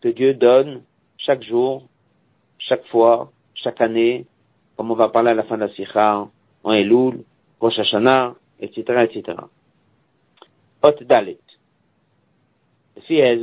[0.00, 0.82] que Dieu donne
[1.18, 1.88] chaque jour,
[2.58, 4.26] chaque fois, chaque année,
[4.76, 6.28] comme on va parler à la fin de la Sikha,
[6.64, 7.22] en Elul,
[7.60, 9.38] Rosh Hashanah, etc., etc.
[10.82, 11.38] Hot Dalet.
[12.96, 13.36] Après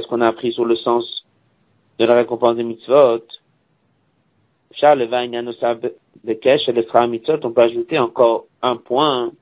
[0.00, 1.24] ce qu'on a appris sur le sens
[1.98, 3.24] de la récompense des mitzvot,
[4.82, 4.96] on
[7.52, 9.32] peut ajouter encore un point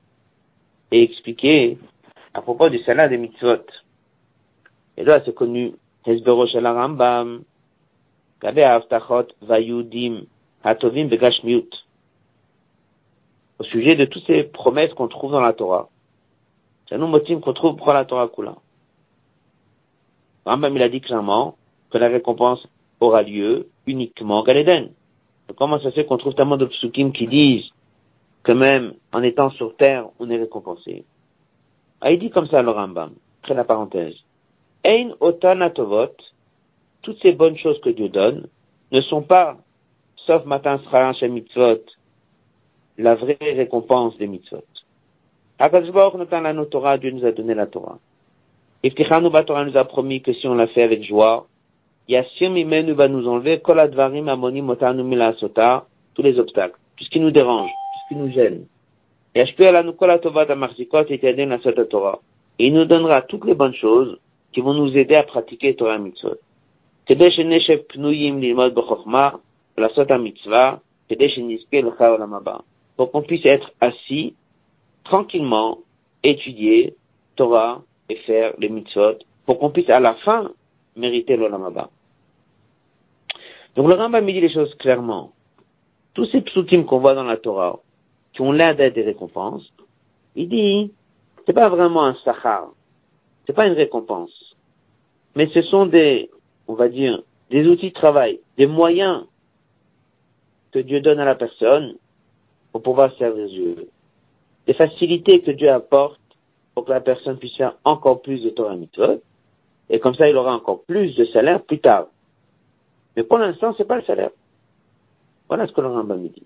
[0.91, 1.77] et expliquer
[2.33, 3.65] à propos du salaire des mitzvot.
[4.97, 5.73] Et là, c'est connu,
[6.05, 7.43] Hezbero Shel Rambam,
[9.41, 10.23] Vayudim,
[10.63, 11.69] Hatovim Begashmiut.
[13.59, 15.89] Au sujet de toutes ces promesses qu'on trouve dans la Torah.
[16.87, 18.55] C'est un nom qu'on trouve pour la Torah Kula.
[20.45, 21.55] Rambam, il a dit clairement
[21.91, 22.67] que la récompense
[22.99, 24.89] aura lieu uniquement au Galéden.
[25.55, 27.69] Comment ça se fait qu'on trouve tellement de psukim qui disent
[28.43, 31.05] que même en étant sur terre, on est récompensé?
[32.05, 33.11] Ah, il dit comme ça le Rambam,
[33.41, 34.15] après la parenthèse.
[34.83, 36.11] Ein otanatovot,
[37.01, 38.47] toutes ces bonnes choses que Dieu donne,
[38.91, 39.55] ne sont pas,
[40.25, 41.81] sauf matin sera chez mitzvot,
[42.97, 44.65] la vraie récompense des mitzvot.
[46.69, 47.99] Torah, Dieu nous a donné la Torah.
[48.83, 51.47] Iftichanu Torah nous a promis que si on l'a fait avec joie,
[52.09, 55.85] Yassir Mimenu va nous enlever Kol Advarim Amonim Otanu Milasota,
[56.15, 58.65] tous les obstacles, tout ce qui nous dérange, tout ce qui nous gêne.
[59.35, 59.45] Il
[62.73, 64.19] nous donnera toutes les bonnes choses
[64.51, 66.37] qui vont nous aider à pratiquer Torah Mitzvot.
[72.95, 74.35] Pour qu'on puisse être assis,
[75.03, 75.79] tranquillement,
[76.23, 76.95] étudier
[77.35, 79.15] Torah et faire les mitzvot,
[79.45, 80.51] pour qu'on puisse à la fin
[80.95, 81.89] mériter l'olam haba.
[83.75, 85.31] Donc le Rambam dit les choses clairement.
[86.13, 87.79] Tous ces psutim qu'on voit dans la Torah,
[88.33, 89.71] qui ont l'air d'être des récompenses,
[90.35, 90.91] il dit,
[91.45, 92.69] c'est pas vraiment un sachar,
[93.45, 94.55] c'est pas une récompense,
[95.35, 96.29] mais ce sont des
[96.67, 99.25] on va dire, des outils de travail, des moyens
[100.71, 101.95] que Dieu donne à la personne
[102.71, 103.89] pour pouvoir servir Dieu,
[104.65, 106.19] des facilités que Dieu apporte
[106.73, 109.21] pour que la personne puisse faire encore plus de Torah Mitzvot,
[109.89, 112.07] et comme ça il aura encore plus de salaire plus tard.
[113.15, 114.31] Mais pour l'instant, c'est pas le salaire.
[115.47, 116.41] Voilà ce que le Rambam dit.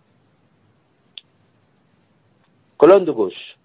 [2.77, 3.57] Colonne de gauche.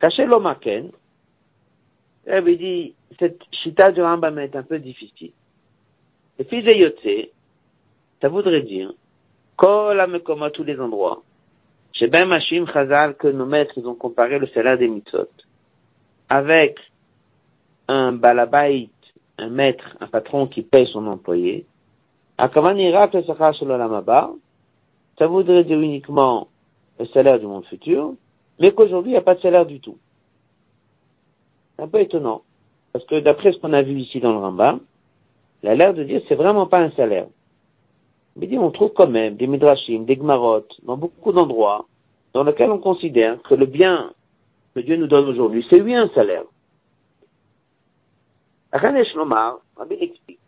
[0.00, 0.90] Caché l'omaken,
[2.26, 5.32] il dit, cette chita du Rambam est un peu difficile.
[6.38, 7.28] Et puis Yotze,
[8.20, 8.92] ça voudrait dire,
[9.56, 11.22] comme à tous les endroits.
[11.92, 15.28] Chez Ben Machim Chazal, que nos maîtres ont comparé le salaire des mitzvot
[16.30, 16.78] avec
[17.88, 18.88] un balabait,
[19.36, 21.66] un maître, un patron qui paye son employé.
[25.20, 26.48] Ça voudrait dire uniquement
[26.98, 28.14] le salaire du monde futur,
[28.58, 29.98] mais qu'aujourd'hui, il n'y a pas de salaire du tout.
[31.76, 32.40] C'est un peu étonnant.
[32.94, 34.80] Parce que d'après ce qu'on a vu ici dans le Rambam,
[35.62, 37.26] il a l'air de dire c'est vraiment pas un salaire.
[38.36, 41.84] Mais dit, on trouve quand même des midrashim, des gmarot, dans beaucoup d'endroits,
[42.32, 44.12] dans lesquels on considère que le bien
[44.74, 46.44] que Dieu nous donne aujourd'hui, c'est lui un salaire.
[48.72, 49.58] Ranesh Lomar,
[49.90, 50.38] explique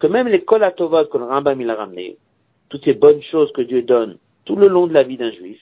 [0.00, 2.16] que même les kolatovot que le Rambam il a ramené,
[2.74, 5.60] toutes ces bonnes choses que Dieu donne tout le long de la vie d'un juif,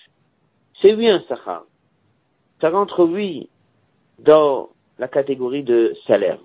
[0.81, 1.66] c'est lui un sachar.
[2.62, 3.51] Ça rentre, oui,
[4.18, 6.38] dans la catégorie de salaire.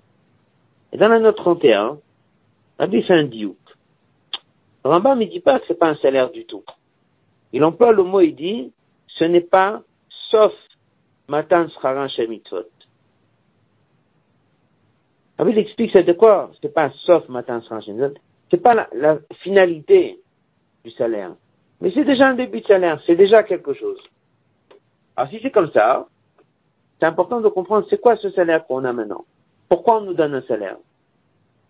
[0.92, 1.96] Et dans la note 31,
[2.78, 3.56] Rabbi fait un diouk.
[4.84, 6.64] Rambam ne dit pas que c'est pas un salaire du tout.
[7.54, 8.70] Il emploie le mot, il dit,
[9.06, 9.80] ce n'est pas
[10.30, 10.52] sauf
[11.28, 12.68] matan scharan shemitzvot.
[15.38, 16.50] Rabbi il explique c'est de quoi?
[16.60, 18.18] C'est pas sauf matan scharan shemitzvot.
[18.50, 20.20] C'est pas la finalité
[20.84, 21.32] du salaire.
[21.80, 23.98] Mais c'est déjà un début de salaire, c'est déjà quelque chose.
[25.16, 26.06] Alors si c'est comme ça,
[26.98, 29.24] c'est important de comprendre c'est quoi ce salaire qu'on a maintenant.
[29.68, 30.76] Pourquoi on nous donne un salaire?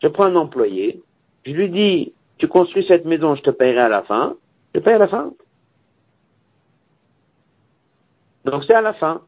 [0.03, 1.03] Je prends un employé,
[1.45, 4.37] je lui dis, tu construis cette maison, je te paierai à la fin,
[4.75, 5.33] je paye à la fin.
[8.45, 9.23] Donc c'est à la fin.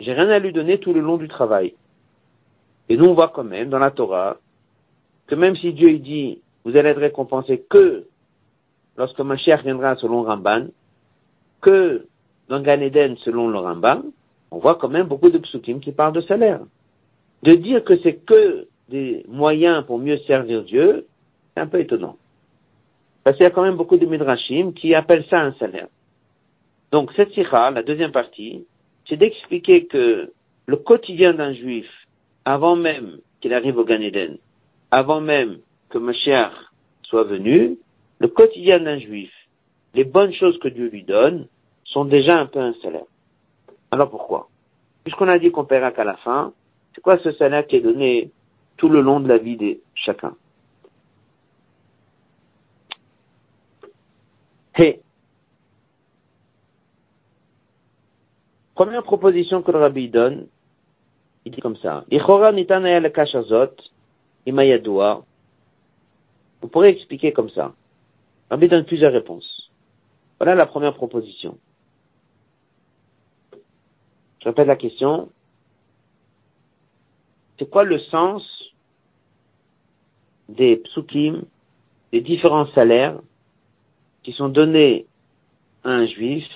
[0.00, 1.74] J'ai rien à lui donner tout le long du travail.
[2.88, 4.36] Et nous on voit quand même dans la Torah
[5.26, 8.06] que même si Dieu dit, vous allez être récompensé que
[8.96, 10.68] lorsque Mashiach viendra selon Ramban,
[11.60, 12.06] que
[12.48, 14.02] dans Gan Eden selon le Ramban,
[14.50, 16.60] on voit quand même beaucoup de psukim qui parlent de salaire.
[17.42, 21.06] De dire que c'est que des moyens pour mieux servir Dieu,
[21.54, 22.16] c'est un peu étonnant.
[23.24, 25.88] Parce qu'il y a quand même beaucoup de midrashim qui appellent ça un salaire.
[26.90, 28.66] Donc cette sikha, la deuxième partie,
[29.08, 30.30] c'est d'expliquer que
[30.66, 31.88] le quotidien d'un juif,
[32.44, 34.36] avant même qu'il arrive au Gan Eden,
[34.90, 36.52] avant même que Mashiach
[37.04, 37.78] soit venu,
[38.22, 39.32] le quotidien d'un juif,
[39.94, 41.48] les bonnes choses que Dieu lui donne,
[41.84, 43.08] sont déjà un peu un salaire.
[43.90, 44.48] Alors pourquoi?
[45.02, 46.52] Puisqu'on a dit qu'on paiera qu'à la fin,
[46.94, 48.30] c'est quoi ce salaire qui est donné
[48.76, 50.36] tout le long de la vie de chacun?
[54.78, 55.00] Et
[58.76, 60.46] première proposition que le rabbi donne,
[61.44, 62.04] il dit comme ça.
[66.62, 67.74] On pourrait expliquer comme ça.
[68.52, 69.70] Rabbi donne plusieurs réponses.
[70.38, 71.56] Voilà la première proposition.
[74.40, 75.30] Je répète la question.
[77.58, 78.42] C'est quoi le sens
[80.50, 81.44] des psukim,
[82.12, 83.18] des différents salaires
[84.22, 85.06] qui sont donnés
[85.82, 86.46] à un juif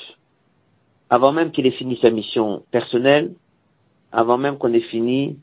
[1.09, 3.33] avant même qu'il ait fini sa mission personnelle,
[4.13, 5.39] avant même qu'on ait fini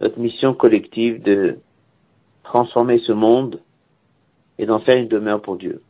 [0.00, 1.58] notre mission collective de
[2.44, 3.60] transformer ce monde
[4.56, 5.82] et d'en faire une demeure pour Dieu?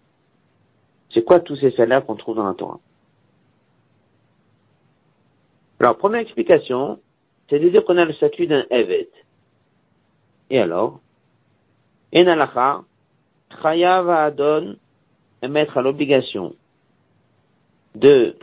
[1.17, 2.79] C'est quoi tous ces salaires qu'on trouve dans la Torah?
[5.81, 7.01] Alors, première explication,
[7.49, 9.09] c'est de dire qu'on a le statut d'un Evet.
[10.51, 11.01] Et alors?
[12.15, 12.83] En alacha,
[13.63, 14.77] Chayav Adon
[15.49, 16.55] mettre à l'obligation
[17.95, 18.37] de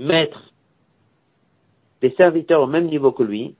[0.00, 0.52] mettre
[2.02, 3.54] les serviteurs au même niveau que lui,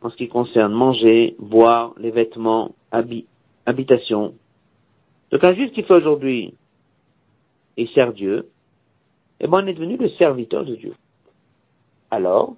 [0.00, 2.74] en ce qui concerne manger, boire, les vêtements,
[3.66, 4.32] habitation,
[5.30, 6.54] donc un juif qui fait aujourd'hui
[7.76, 8.48] et sert Dieu,
[9.40, 10.94] eh ben on est devenu le serviteur de Dieu.
[12.10, 12.56] Alors,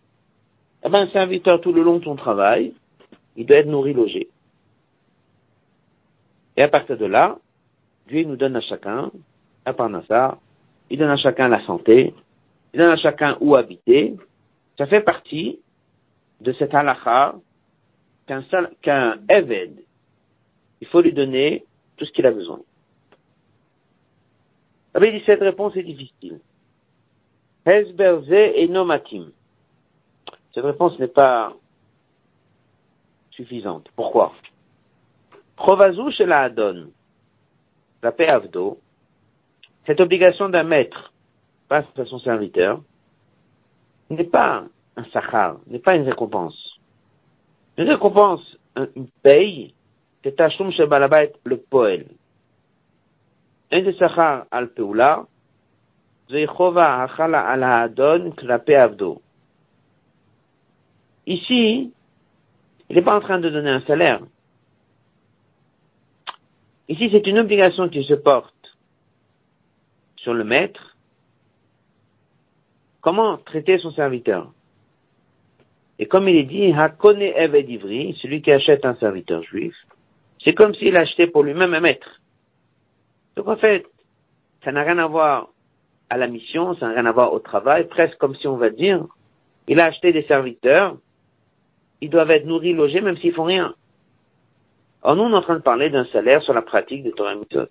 [0.85, 2.74] eh ben un serviteur tout le long de son travail,
[3.37, 4.28] il doit être nourri, logé.
[6.56, 7.38] Et à partir de là,
[8.09, 9.11] Dieu nous donne à chacun
[9.66, 10.38] un parnassa,
[10.88, 12.14] il donne à chacun la santé,
[12.72, 14.16] il donne à chacun où habiter.
[14.78, 15.61] Ça fait partie
[16.40, 17.35] de cette halakha
[18.26, 18.42] qu'un
[18.80, 19.83] qu'un Eved,
[20.80, 21.64] il faut lui donner
[22.00, 22.60] tout ce qu'il a besoin.
[24.94, 26.40] Rabbi dit cette réponse est difficile.
[27.66, 29.30] Hezberze et nomatim.
[30.54, 31.52] Cette réponse n'est pas
[33.32, 33.88] suffisante.
[33.94, 34.32] Pourquoi?
[35.56, 36.90] Provazou chez la Adon,
[38.02, 38.78] la paix Avdo,
[39.86, 41.12] cette obligation d'un maître
[41.68, 42.80] face à son serviteur,
[44.08, 44.64] n'est pas
[44.96, 46.80] un sachar, n'est pas une récompense.
[47.76, 48.56] Une récompense,
[48.96, 49.74] une paye,
[56.30, 58.33] le al al Haadon
[58.76, 59.22] Avdo.
[61.26, 61.92] Ici,
[62.88, 64.20] il n'est pas en train de donner un salaire.
[66.88, 68.76] Ici, c'est une obligation qui se porte
[70.16, 70.96] sur le maître.
[73.00, 74.52] Comment traiter son serviteur?
[75.98, 79.74] Et comme il est dit, Hakone Eved Ivri, celui qui achète un serviteur juif,
[80.44, 82.20] c'est comme s'il achetait pour lui-même un maître.
[83.37, 83.87] Donc en fait,
[84.64, 85.48] ça n'a rien à voir
[86.09, 88.70] à la mission, ça n'a rien à voir au travail, presque comme si on va
[88.70, 89.05] dire,
[89.68, 90.96] il a acheté des serviteurs,
[92.00, 93.74] ils doivent être nourris, logés, même s'ils font rien.
[95.03, 97.35] Or, nous, on est en train de parler d'un salaire sur la pratique de Torah
[97.35, 97.68] Mitzvot.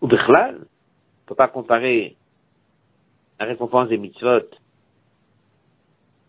[0.00, 2.16] Ou Bichlal, on ne peut pas comparer
[3.38, 4.48] la récompense des mitzvot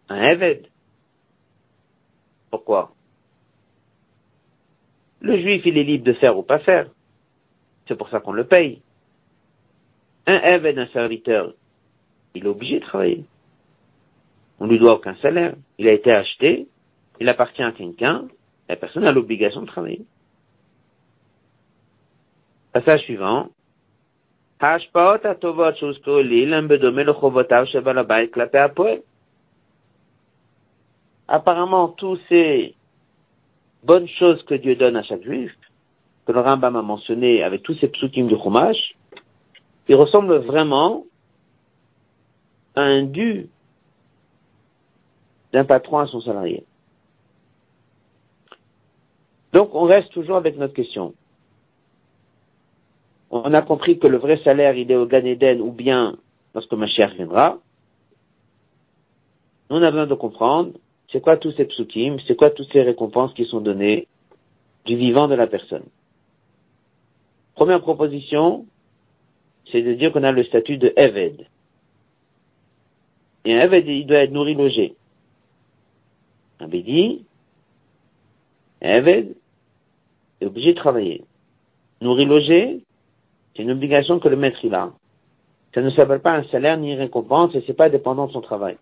[0.10, 0.68] un Eved.
[2.50, 2.92] Pourquoi?
[5.22, 6.90] Le juif, il est libre de faire ou pas faire.
[7.88, 8.82] C'est pour ça qu'on le paye.
[10.28, 11.54] Un Eved, un serviteur,
[12.36, 13.26] il est obligé de travailler.
[14.60, 15.56] On lui doit aucun salaire.
[15.78, 16.68] Il a été acheté,
[17.20, 18.28] il appartient à quelqu'un,
[18.68, 20.06] la personne a l'obligation de travailler.
[22.74, 23.50] Passage suivant.
[31.32, 32.74] Apparemment, tous ces
[33.84, 35.56] bonnes choses que Dieu donne à chaque juif,
[36.26, 38.96] que le Rambam a mentionné avec tous ces psukim de Chumash,
[39.88, 41.06] ils ressemblent vraiment
[42.76, 43.48] à un dû
[45.54, 46.64] d'un patron à son salarié.
[49.54, 51.14] Donc, on reste toujours avec notre question.
[53.30, 56.18] On a compris que le vrai salaire, il est au Gan Eden ou bien
[56.56, 57.60] lorsque ma chère viendra.
[59.70, 60.72] On a besoin de comprendre
[61.12, 64.08] c'est quoi tous ces psukim, c'est quoi toutes ces récompenses qui sont données
[64.86, 65.86] du vivant de la personne?
[67.56, 68.66] Première proposition,
[69.72, 71.46] c'est de dire qu'on a le statut de Eved.
[73.46, 74.96] Et un Eved, il doit être nourri, logé.
[76.60, 77.26] Un Bédi,
[78.82, 79.36] un Eved,
[80.42, 81.24] est obligé de travailler.
[82.02, 82.82] Nourri, logé,
[83.56, 84.94] c'est une obligation que le maître il a.
[85.74, 88.42] Ça ne s'appelle pas un salaire ni une récompense et c'est pas dépendant de son
[88.42, 88.78] travail.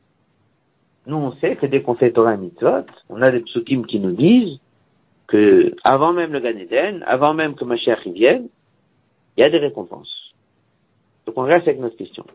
[1.08, 4.12] Nous, on sait que dès qu'on fait Torah Mitzvot, on a des psukim qui nous
[4.12, 4.60] disent
[5.28, 8.50] que avant même le Gan avant même que Mashiach y vienne,
[9.38, 10.34] il y a des récompenses.
[11.26, 12.26] Donc on reste avec notre question.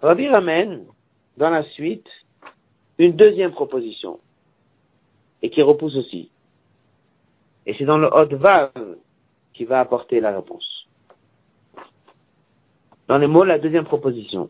[0.00, 0.84] Rabbi ramène
[1.36, 2.08] dans la suite
[2.98, 4.20] une deuxième proposition
[5.42, 6.30] et qui repousse aussi.
[7.66, 8.70] Et c'est dans le Hot Vav
[9.54, 10.86] qui va apporter la réponse.
[13.08, 14.48] Dans les mots, la deuxième proposition.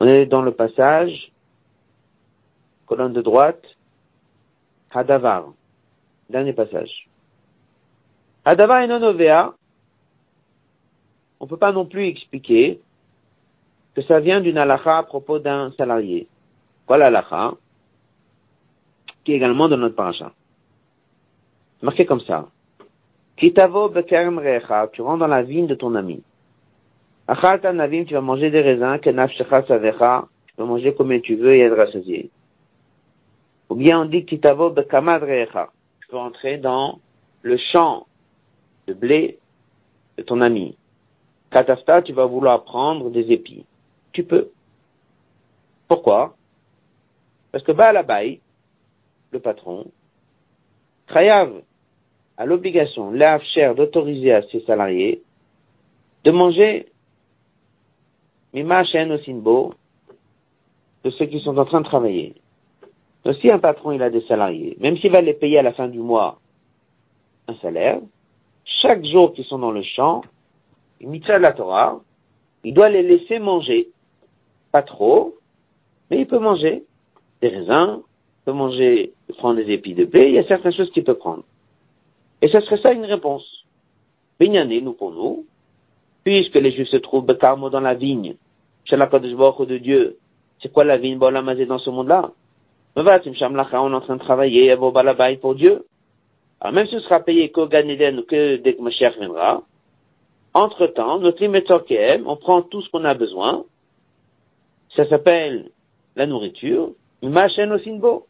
[0.00, 1.30] On est dans le passage,
[2.86, 3.62] colonne de droite,
[4.90, 5.52] Hadavar,
[6.30, 7.06] dernier passage.
[8.46, 9.54] Hadavar et nonovea,
[11.38, 12.80] on ne peut pas non plus expliquer
[13.94, 16.26] que ça vient d'une halakha à propos d'un salarié.
[16.88, 17.54] Voilà l'halakha,
[19.24, 20.32] qui est également dans notre paracha.
[21.82, 22.48] Marqué comme ça.
[23.36, 23.90] Kitavo
[24.92, 26.22] tu rentres dans la vigne de ton ami.
[27.30, 31.54] Achalta navim, tu vas manger des raisins, kenafshecha savecha, tu vas manger comme tu veux
[31.54, 32.28] et être rassasié.
[33.68, 36.98] Ou bien on dit kitavo bekamad recha, tu peux entrer dans
[37.42, 38.08] le champ
[38.88, 39.38] de blé
[40.18, 40.76] de ton ami.
[41.52, 43.64] Katafta, tu vas vouloir prendre des épis.
[44.12, 44.50] Tu peux.
[45.86, 46.34] Pourquoi?
[47.52, 48.40] Parce que Baalabai,
[49.30, 49.86] le patron,
[51.12, 51.62] Chayav
[52.36, 55.22] a l'obligation, l'afcher, d'autoriser à ses salariés
[56.24, 56.90] de manger
[58.52, 59.74] Mima Shen Osinbo,
[61.04, 62.34] de ceux qui sont en train de travailler.
[63.24, 65.72] Donc, si un patron il a des salariés, même s'il va les payer à la
[65.72, 66.40] fin du mois
[67.48, 68.00] un salaire,
[68.64, 70.22] chaque jour qu'ils sont dans le champ,
[71.00, 72.00] mitzvah de la Torah,
[72.64, 73.88] il doit les laisser manger.
[74.72, 75.36] Pas trop,
[76.10, 76.84] mais il peut manger
[77.40, 80.90] des raisins, il peut manger, prendre des épis de blé, il y a certaines choses
[80.92, 81.44] qu'il peut prendre.
[82.42, 83.44] Et ce serait ça une réponse.
[84.38, 85.44] Binyané, nous pour nous,
[86.24, 88.34] puisque les Juifs se trouvent Bekarmo dans la vigne,
[88.84, 90.16] chez la de Dieu,
[90.62, 92.30] c'est quoi la vigne Bolamazé dans ce monde-là?
[92.96, 94.76] On est en train de travailler à
[95.36, 95.84] pour Dieu.
[96.60, 99.62] Alors même si ce sera payé qu'au Ganeden ou que dès que Mashiach viendra,
[100.52, 103.64] entre-temps, notre limitokem, on prend tout ce qu'on a besoin,
[104.96, 105.70] ça s'appelle
[106.16, 106.90] la nourriture,
[107.22, 108.26] Machen Osinbo.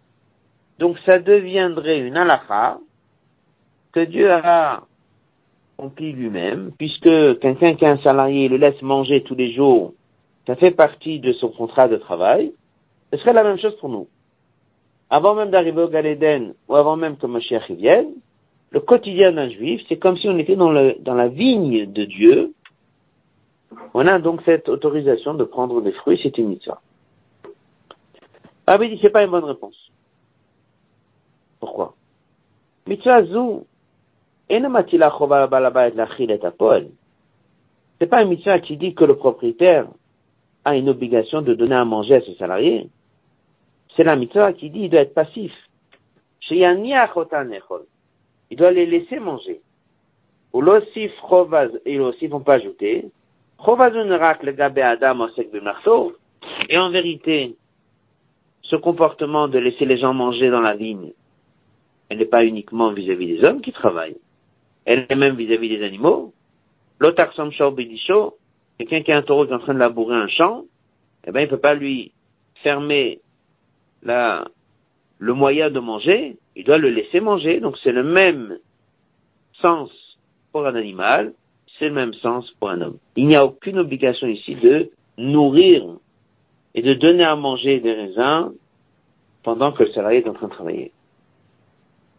[0.79, 2.79] Donc ça deviendrait une halakha
[3.92, 4.83] que Dieu a
[5.81, 9.95] rempli lui-même, puisque quelqu'un qui a un salarié le laisse manger tous les jours,
[10.47, 12.52] ça fait partie de son contrat de travail,
[13.13, 14.09] ce serait la même chose pour nous.
[15.09, 18.13] Avant même d'arriver au Galéden, ou avant même que Mashiach vienne,
[18.71, 22.54] le quotidien d'un juif, c'est comme si on était dans, la vigne de Dieu.
[23.94, 26.81] On a donc cette autorisation de prendre des fruits, c'est une mitzvah.
[28.67, 29.90] Ah oui, c'est pas une bonne réponse.
[31.59, 31.94] Pourquoi?
[32.87, 33.67] Mitzvah zou,
[38.01, 39.87] c'est pas un mitzvah qui dit que le propriétaire
[40.65, 42.88] a une obligation de donner à manger à ses salariés.
[43.94, 45.53] C'est la mitzvah qui dit qu'il doit être passif.
[46.51, 46.59] Il
[48.57, 49.61] doit les laisser manger.
[50.53, 50.65] Ou
[51.85, 52.01] et
[56.69, 57.57] et en vérité,
[58.63, 61.13] ce comportement de laisser les gens manger dans la ligne,
[62.09, 64.17] elle n'est pas uniquement vis-à-vis des hommes qui travaillent,
[64.91, 66.35] elle est même vis-à-vis des animaux.
[66.99, 68.37] L'otarsam bidisho,
[68.77, 70.65] quelqu'un qui a un taureau qui est en train de labourer un champ,
[71.25, 72.11] eh ben, il peut pas lui
[72.65, 73.21] fermer
[74.03, 74.49] la,
[75.19, 77.61] le moyen de manger, il doit le laisser manger.
[77.61, 78.59] Donc c'est le même
[79.63, 79.93] sens
[80.51, 81.35] pour un animal,
[81.79, 82.99] c'est le même sens pour un homme.
[83.15, 85.85] Il n'y a aucune obligation ici de nourrir
[86.75, 88.55] et de donner à manger des raisins
[89.45, 90.91] pendant que le salarié est en train de travailler.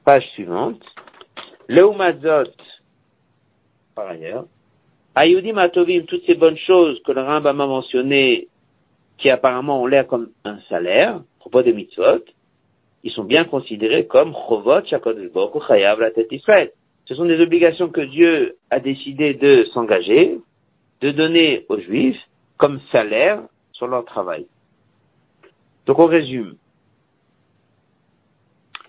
[0.05, 0.81] Page suivante.
[1.71, 2.51] Leumazot,
[3.95, 4.45] par ailleurs,
[5.15, 8.49] Ayudim Atovim, toutes ces bonnes choses que le Rambam a mentionnées,
[9.17, 12.25] qui apparemment ont l'air comme un salaire, à propos des mitzvot,
[13.03, 15.31] ils sont bien considérés comme Chovot Shakodesh
[15.65, 16.73] Chayav la tête Israël.
[17.05, 20.39] Ce sont des obligations que Dieu a décidé de s'engager,
[20.99, 22.19] de donner aux Juifs
[22.57, 24.45] comme salaire sur leur travail.
[25.85, 26.57] Donc on résume.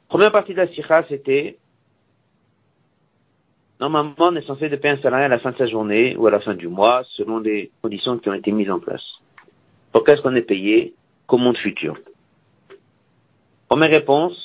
[0.09, 1.59] Première partie de la sikha, c'était
[3.83, 6.29] normalement on est censé de payer un salarié à la fin de sa journée ou
[6.29, 9.03] à la fin du mois selon les conditions qui ont été mises en place.
[9.91, 10.95] Pourquoi est-ce qu'on est payé
[11.27, 11.99] qu'au monde futur?
[13.69, 14.39] Première réponse,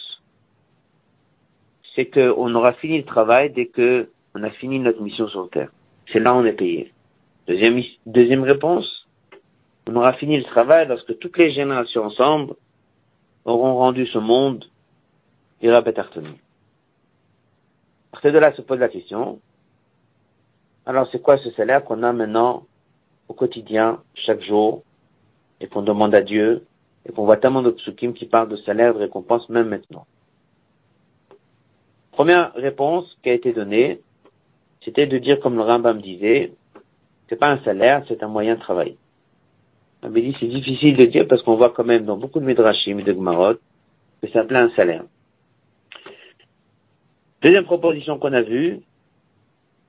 [1.94, 5.70] c'est qu'on aura fini le travail dès que on a fini notre mission sur Terre.
[6.12, 6.92] C'est là où on est payé.
[7.48, 9.08] Deuxième, deuxième réponse,
[9.88, 12.56] on aura fini le travail lorsque toutes les générations ensemble
[13.46, 14.66] auront rendu ce monde.
[15.64, 15.82] À
[18.18, 19.40] partir de là se pose la question,
[20.88, 22.64] alors c'est quoi ce salaire qu'on a maintenant
[23.28, 24.82] au quotidien, chaque jour,
[25.62, 26.66] et qu'on demande à Dieu,
[27.06, 30.08] et qu'on voit tellement de psukim qui parlent de salaire, de récompense, même maintenant?
[32.12, 34.02] Première réponse qui a été donnée,
[34.84, 36.54] c'était de dire comme le Rambam disait,
[37.30, 38.98] c'est pas un salaire, c'est un moyen de travail.
[40.02, 42.98] On dit c'est difficile de dire parce qu'on voit quand même dans beaucoup de midrashim
[42.98, 43.58] et de gmarot
[44.22, 45.04] que ça s'appelait un salaire.
[47.42, 48.80] Deuxième proposition qu'on a vue,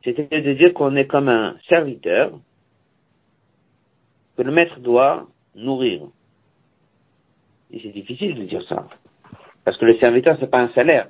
[0.04, 2.38] c'était de dire qu'on est comme un serviteur
[4.36, 6.02] que le maître doit nourrir.
[7.70, 8.86] Et c'est difficile de dire ça.
[9.64, 11.08] Parce que le serviteur, c'est pas un salaire.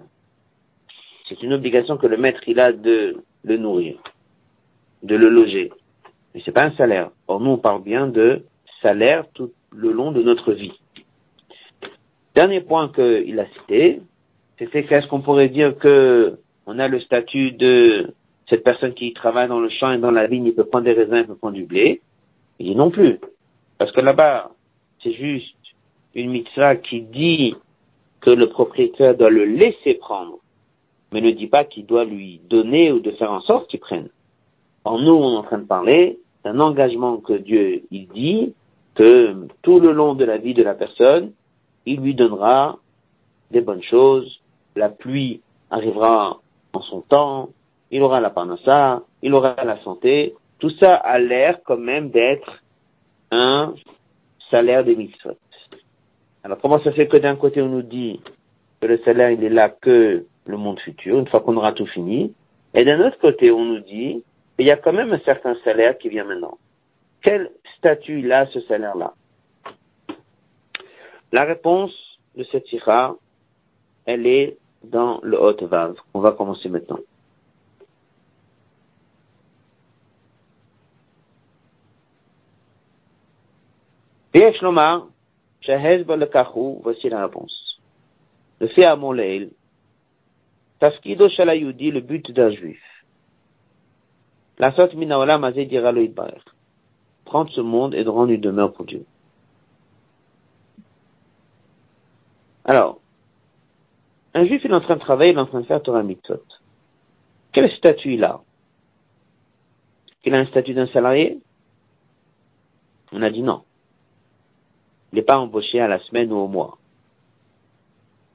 [1.28, 3.99] C'est une obligation que le maître, il a de le nourrir,
[5.03, 5.70] de le loger.
[6.34, 7.11] Mais c'est pas un salaire.
[7.26, 8.45] Or, nous, on parle bien de
[8.80, 10.72] salaire tout le long de notre vie.
[12.34, 14.01] Dernier point qu'il a cité,
[14.59, 18.12] c'était qu'est-ce qu'on pourrait dire que on a le statut de
[18.48, 20.92] cette personne qui travaille dans le champ et dans la vigne, il peut prendre des
[20.92, 22.00] raisins, il peut prendre du blé.
[22.59, 23.18] Il dit non plus.
[23.78, 24.50] Parce que là-bas,
[25.02, 25.54] c'est juste
[26.14, 27.54] une mitzvah qui dit
[28.20, 30.38] que le propriétaire doit le laisser prendre,
[31.12, 34.09] mais ne dit pas qu'il doit lui donner ou de faire en sorte qu'il prenne.
[34.84, 38.54] En nous, on est en train de parler d'un engagement que Dieu, il dit
[38.94, 41.32] que tout le long de la vie de la personne,
[41.86, 42.78] il lui donnera
[43.50, 44.40] des bonnes choses,
[44.78, 46.40] la pluie arrivera
[46.72, 47.50] en son temps,
[47.90, 52.62] il aura la parnassa, il aura la santé, tout ça a l'air quand même d'être
[53.30, 53.74] un
[54.50, 55.36] salaire des mitzvot.
[56.44, 58.20] Alors comment ça fait que d'un côté on nous dit
[58.80, 61.86] que le salaire il est là que le monde futur, une fois qu'on aura tout
[61.86, 62.32] fini,
[62.74, 64.22] et d'un autre côté on nous dit
[64.56, 66.56] qu'il y a quand même un certain salaire qui vient maintenant.
[67.22, 69.12] Quel statut il a ce salaire-là?
[71.32, 71.92] La réponse
[72.36, 73.16] de cette sira,
[74.06, 75.94] elle est dans le haut Vav.
[76.14, 77.00] On va commencer maintenant.
[86.82, 87.80] voici la réponse.
[88.60, 89.50] Le fait à mon leil,
[90.80, 92.80] Tafkido Shalayudi, le but d'un juif.
[94.58, 95.92] La sorte minaolam azé dira
[97.24, 99.04] Prendre ce monde et de rendre une demeure pour Dieu.
[102.64, 103.00] Alors,
[104.39, 106.03] un juif, il est en train de travailler, il est en train de faire Torah
[106.03, 106.43] Mitzvot.
[107.53, 108.41] Quel statut il a
[110.24, 111.39] Il a un statut d'un salarié?
[113.12, 113.62] On a dit non.
[115.12, 116.78] Il n'est pas embauché à la semaine ou au mois.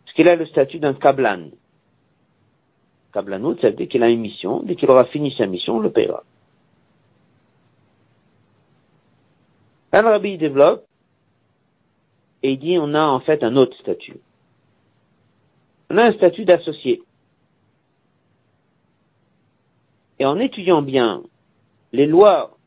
[0.06, 1.50] Est-ce qu'il a le statut d'un kablan
[3.14, 4.64] Kablanout, ça veut dire qu'il a une mission.
[4.64, 6.24] Dès qu'il aura fini sa mission, on le paiera.
[9.92, 10.86] Un rabbi développe
[12.42, 14.18] et il dit on a en fait un autre statut.
[15.94, 17.04] On a un statut d'associé.
[20.18, 21.22] Et en étudiant bien
[21.92, 22.58] les lois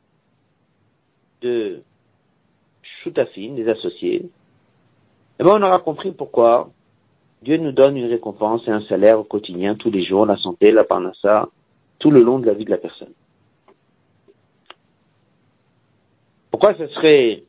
[1.41, 1.83] de
[2.83, 4.31] Shutafin, des associés,
[5.41, 6.71] eh ben on aura compris pourquoi
[7.43, 10.71] Dieu nous donne une récompense et un salaire au quotidien, tous les jours, la santé,
[10.71, 11.49] la parnassa,
[11.99, 13.13] tout le long de la vie de la personne.
[16.53, 17.43] Pourquoi ce serait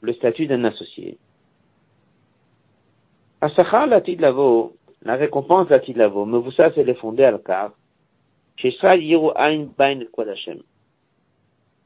[0.00, 1.16] le statut d'un associé?
[3.40, 4.72] Asachar Latid Lavo,
[5.02, 7.70] la récompense à Tilavo, mais vous savez, elle est fondée à l'Akar.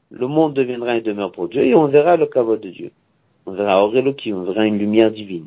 [0.09, 2.91] Le monde deviendra une demeure pour Dieu et on verra le kavod de Dieu.
[3.45, 5.45] On verra Auréloki, on verra une lumière divine.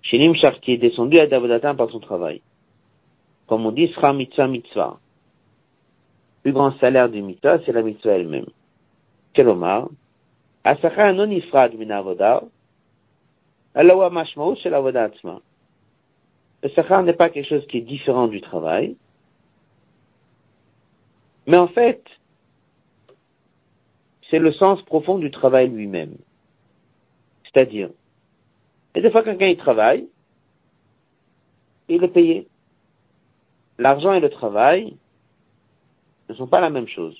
[0.00, 2.40] Shenim Shar qui est descendu à Davodatan par son travail.
[3.46, 4.98] Comme on dit, Sra Mitzvah Mitzvah.
[6.38, 8.46] Le plus grand salaire du mitzvah, c'est la mitzvah elle-même.
[9.34, 9.88] Kelomar,
[10.64, 12.42] Asacha non ifrad min avoda,
[13.80, 15.40] Le
[16.74, 18.96] sachar n'est pas quelque chose qui est différent du travail,
[21.46, 22.02] mais en fait,
[24.28, 26.16] c'est le sens profond du travail lui-même.
[27.44, 27.90] C'est-à-dire,
[28.96, 30.08] et des fois quelqu'un il travaille,
[31.88, 32.48] il est payé.
[33.78, 34.96] L'argent et le travail
[36.28, 37.16] ne sont pas la même chose.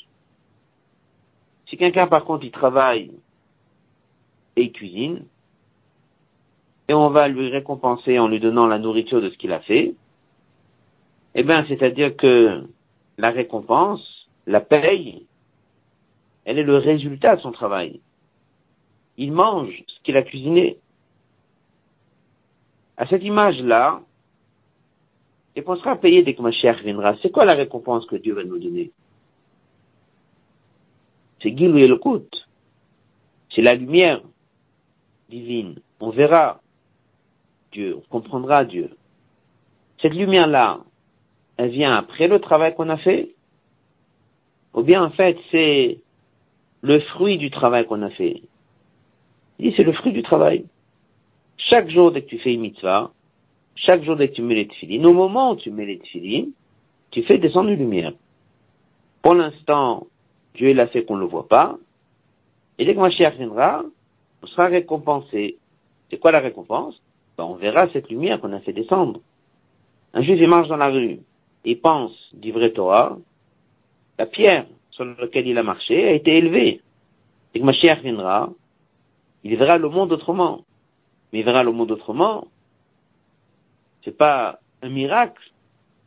[1.68, 3.12] Si quelqu'un par contre il travaille
[4.56, 5.24] et il cuisine,
[6.88, 9.94] et on va lui récompenser en lui donnant la nourriture de ce qu'il a fait,
[11.34, 12.66] eh bien, c'est-à-dire que
[13.18, 15.26] la récompense, la paye,
[16.44, 18.00] elle est le résultat de son travail.
[19.18, 20.78] Il mange ce qu'il a cuisiné.
[22.96, 24.00] À cette image-là,
[25.54, 28.32] et qu'on sera payé dès que ma chère viendra, c'est quoi la récompense que Dieu
[28.32, 28.90] va nous donner?
[31.42, 32.00] C'est Gilou et le
[33.54, 34.22] C'est la lumière
[35.28, 35.80] divine.
[36.00, 36.60] On verra
[37.72, 38.90] Dieu, on comprendra Dieu.
[40.00, 40.80] Cette lumière-là,
[41.56, 43.34] elle vient après le travail qu'on a fait?
[44.74, 45.98] Ou bien en fait, c'est
[46.82, 48.42] le fruit du travail qu'on a fait?
[49.58, 50.64] Il dit, c'est le fruit du travail.
[51.56, 53.10] Chaque jour dès que tu fais une mitzvah,
[53.74, 56.52] chaque jour dès que tu mets les tefillines, au moment où tu mets les tefillines,
[57.10, 58.12] tu fais descendre une lumière.
[59.22, 60.06] Pour l'instant,
[60.54, 61.76] Dieu l'a fait qu'on ne le voit pas.
[62.78, 63.84] Et dès que ma chère viendra,
[64.42, 65.58] on sera récompensé.
[66.10, 67.00] C'est quoi la récompense?
[67.38, 69.20] Ben, On verra cette lumière qu'on a fait descendre.
[70.12, 71.20] Un juif, il marche dans la rue,
[71.64, 73.16] il pense du vrai Torah,
[74.18, 76.80] la pierre sur laquelle il a marché a été élevée.
[77.54, 78.50] Et que ma chère viendra,
[79.44, 80.64] il verra le monde autrement.
[81.32, 82.48] Mais il verra le monde autrement.
[84.04, 85.42] C'est pas un miracle,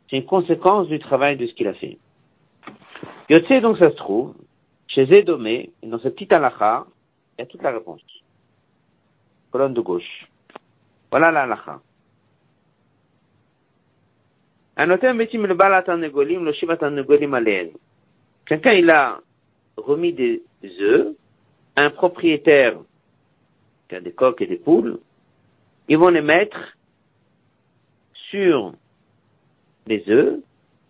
[0.08, 1.98] c'est une conséquence du travail de ce qu'il a fait.
[3.30, 4.34] Yotse, donc, ça se trouve,
[4.88, 6.86] chez Edomé, dans cette petite halakha,
[7.38, 8.02] il y a toute la réponse.
[9.50, 10.26] Colonne de gauche.
[11.12, 11.82] Voilà la halakha.
[18.46, 19.20] Quelqu'un, il a
[19.76, 20.42] remis des
[20.80, 21.14] œufs
[21.76, 22.78] un propriétaire
[23.88, 25.00] qui a des coques et des poules,
[25.88, 26.78] ils vont les mettre
[28.30, 28.72] sur
[29.86, 30.40] les œufs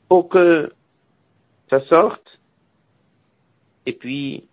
[0.09, 0.73] pour que
[1.68, 2.39] ça sorte
[3.87, 4.45] et puis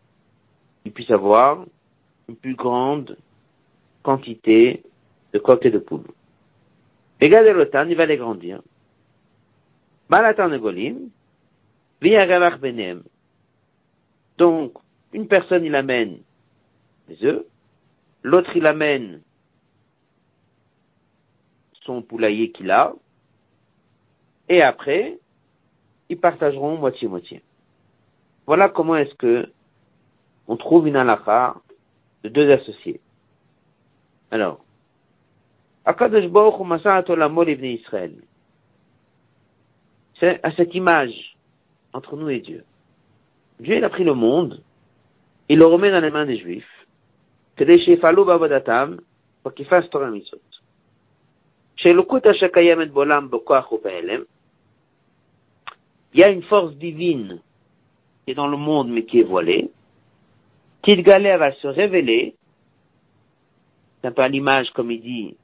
[0.85, 1.65] il puisse avoir
[2.27, 3.17] une plus grande
[4.01, 4.83] quantité
[5.33, 6.07] de coques et de poules.
[7.21, 8.61] Et gars il va les grandir.
[14.37, 14.73] Donc,
[15.13, 16.19] une personne, il amène
[17.07, 17.43] les œufs,
[18.23, 19.21] l'autre, il amène
[21.81, 22.93] son poulailler qu'il a,
[24.47, 25.19] et après,
[26.09, 27.43] ils partageront moitié-moitié.
[28.47, 29.51] Voilà comment est-ce que
[30.47, 31.55] on trouve une halakha
[32.23, 32.99] de deux associés.
[34.31, 34.63] Alors,
[40.19, 41.35] C'est à cette image
[41.93, 42.63] entre nous et Dieu.
[43.59, 44.61] Dieu, il a pris le monde,
[45.47, 46.69] il le remet dans les mains des Juifs,
[49.43, 50.11] pour qu'ils fassent Torah.
[56.13, 57.41] Il y a une force divine
[58.25, 59.71] qui est dans le monde mais qui est voilée.
[60.83, 62.35] Tidgalé va se révéler.
[64.01, 65.35] C'est un peu à l'image, comme il dit,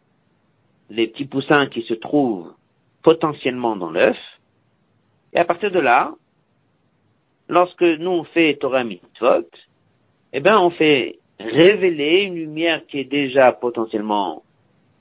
[0.89, 2.53] les petits poussins qui se trouvent
[3.03, 4.17] potentiellement dans l'œuf.
[5.33, 6.13] Et à partir de là,
[7.47, 9.49] lorsque nous on fait Torah Mitzvot,
[10.33, 14.43] eh bien on fait révéler une lumière qui est déjà potentiellement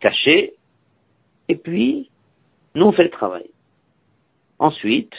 [0.01, 0.55] cachée,
[1.49, 2.11] et puis
[2.75, 3.49] nous on fait le travail.
[4.59, 5.13] Ensuite,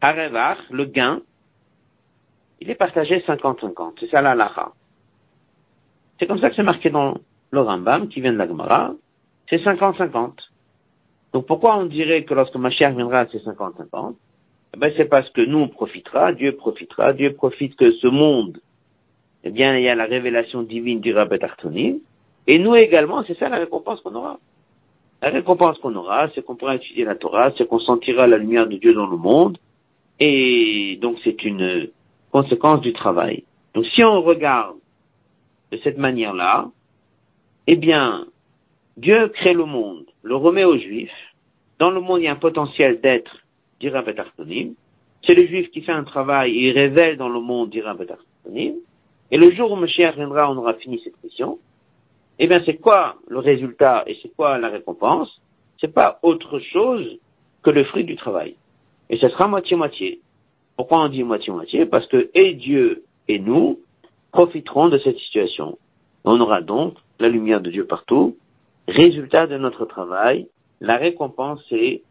[0.00, 1.20] Arevach, le gain,
[2.60, 3.94] il est partagé 50-50.
[4.00, 4.72] C'est ça la lacha.
[6.18, 7.14] C'est comme ça que c'est marqué dans
[7.50, 8.94] le Rambam, qui vient de la Gemara.
[9.48, 10.32] C'est 50-50.
[11.32, 14.14] Donc pourquoi on dirait que lorsque Mashiach viendra, c'est 50-50
[14.74, 18.60] eh ben, C'est parce que nous, on profitera, Dieu profitera, Dieu profite que ce monde,
[19.42, 21.98] eh bien, il y a la révélation divine du Rabbet Artonim,
[22.46, 24.38] et nous également, c'est ça la récompense qu'on aura.
[25.22, 28.66] La récompense qu'on aura, c'est qu'on pourra étudier la Torah, c'est qu'on sentira la lumière
[28.66, 29.58] de Dieu dans le monde,
[30.20, 31.88] et donc c'est une
[32.30, 33.44] conséquence du travail.
[33.74, 34.76] Donc si on regarde
[35.72, 36.68] de cette manière-là,
[37.66, 38.26] eh bien,
[38.96, 41.10] Dieu crée le monde, le remet aux Juifs,
[41.78, 43.38] dans le monde, il y a un potentiel d'être,
[43.80, 44.74] dira Betartonim.
[45.26, 48.74] C'est le juif qui fait un travail et il révèle dans le monde, dira Betartonim.
[49.30, 51.58] Et le jour où Mashiach viendra, on aura fini cette mission.
[52.38, 55.40] Eh bien, c'est quoi le résultat et c'est quoi la récompense?
[55.80, 57.18] C'est pas autre chose
[57.62, 58.54] que le fruit du travail.
[59.10, 60.20] Et ce sera moitié-moitié.
[60.76, 61.86] Pourquoi on dit moitié-moitié?
[61.86, 63.80] Parce que et Dieu et nous
[64.32, 65.78] profiterons de cette situation.
[66.24, 68.36] On aura donc la lumière de Dieu partout.
[68.88, 70.48] Résultat de notre travail,
[70.80, 72.02] la récompense est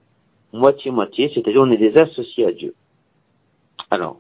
[0.54, 2.74] moitié-moitié, c'est-à-dire on est des associés à Dieu.
[3.92, 4.20] Alors,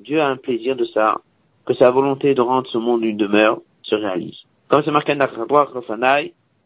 [0.00, 1.20] Dieu a un plaisir de ça,
[1.66, 4.36] que sa volonté de rendre ce monde une demeure se réalise.
[4.68, 5.26] Comme c'est marqué dans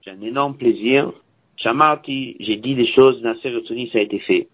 [0.02, 1.12] j'ai un énorme plaisir
[1.56, 4.48] j'ai dit des choses, ça a été fait.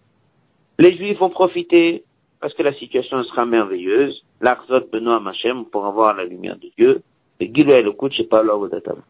[0.79, 2.03] Les Juifs vont profiter
[2.39, 4.23] parce que la situation sera merveilleuse.
[4.39, 7.01] L'Arzot Benoît Machem pour avoir la lumière de Dieu.
[7.47, 9.01] Le coup, c'est pas l'ordre d'atam.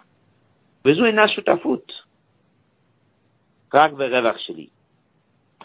[0.84, 1.84] Besoin d'un foot.
[3.71, 3.93] Krak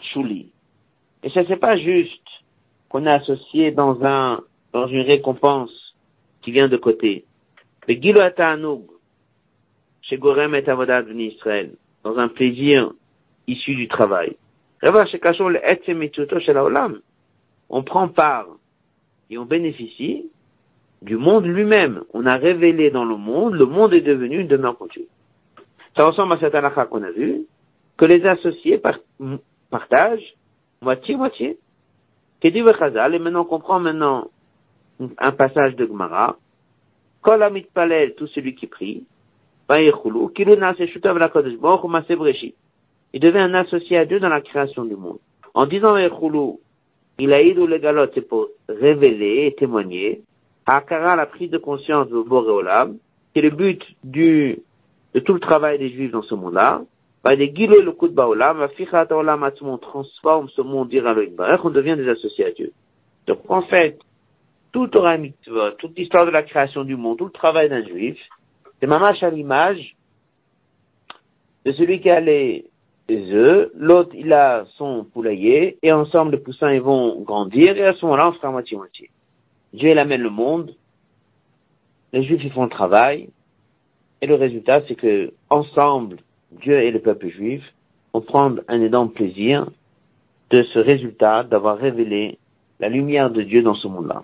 [0.01, 0.51] Shuli.
[1.23, 2.27] Et ça, c'est pas juste
[2.89, 4.41] qu'on a associé dans un,
[4.73, 5.95] une récompense
[6.41, 7.25] qui vient de côté.
[12.03, 12.91] Dans un plaisir
[13.47, 14.37] issu du travail.
[17.69, 18.47] On prend part
[19.29, 20.29] et on bénéficie
[21.01, 22.03] du monde lui-même.
[22.13, 25.07] On a révélé dans le monde, le monde est devenu une demeure continue.
[25.95, 27.45] Ça ressemble à cette halakha qu'on a vu,
[27.97, 28.81] que les associés
[29.69, 30.35] partagent
[30.81, 31.57] moitié-moitié.
[32.43, 34.29] Et maintenant on comprend maintenant
[35.17, 36.37] un passage de Gemara.
[37.21, 37.43] Kol
[37.73, 39.03] palel, tout celui qui prie,
[39.69, 39.91] il
[43.19, 45.17] devient un associé à Dieu dans la création du monde.
[45.53, 50.21] En disant il a ido le c'est pour révéler et témoigner.
[50.67, 52.97] Akara, la prise de conscience de Boréolam,
[53.33, 54.59] c'est le but du,
[55.13, 56.81] de tout le travail des Juifs dans ce monde-là.
[57.23, 58.67] le coup de Baolam,
[59.61, 61.29] on transforme ce monde, dira le
[61.63, 62.73] on devient des associés à Dieu.
[63.27, 63.97] Donc, en fait,
[64.73, 68.17] tout Torah Mitzvah, toute l'histoire de la création du monde, tout le travail d'un Juif,
[68.79, 69.95] c'est mamache à l'image
[71.65, 72.65] de celui qui a les,
[73.09, 77.93] œufs, l'autre il a son poulailler, et ensemble les poussins ils vont grandir, et à
[77.93, 79.09] ce moment-là on fera moitié-moitié.
[79.73, 80.75] Dieu il amène le monde,
[82.13, 83.29] les juifs ils font le travail,
[84.21, 86.17] et le résultat c'est que ensemble,
[86.51, 87.63] Dieu et le peuple juif
[88.13, 89.69] vont prendre un énorme plaisir
[90.49, 92.37] de ce résultat d'avoir révélé
[92.79, 94.23] la lumière de Dieu dans ce monde-là.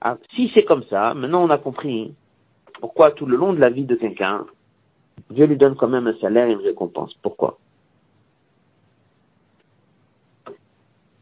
[0.00, 2.14] Ah, si c'est comme ça, maintenant on a compris
[2.80, 4.46] pourquoi tout le long de la vie de quelqu'un,
[5.30, 7.14] Dieu lui donne quand même un salaire et une récompense.
[7.22, 7.58] Pourquoi?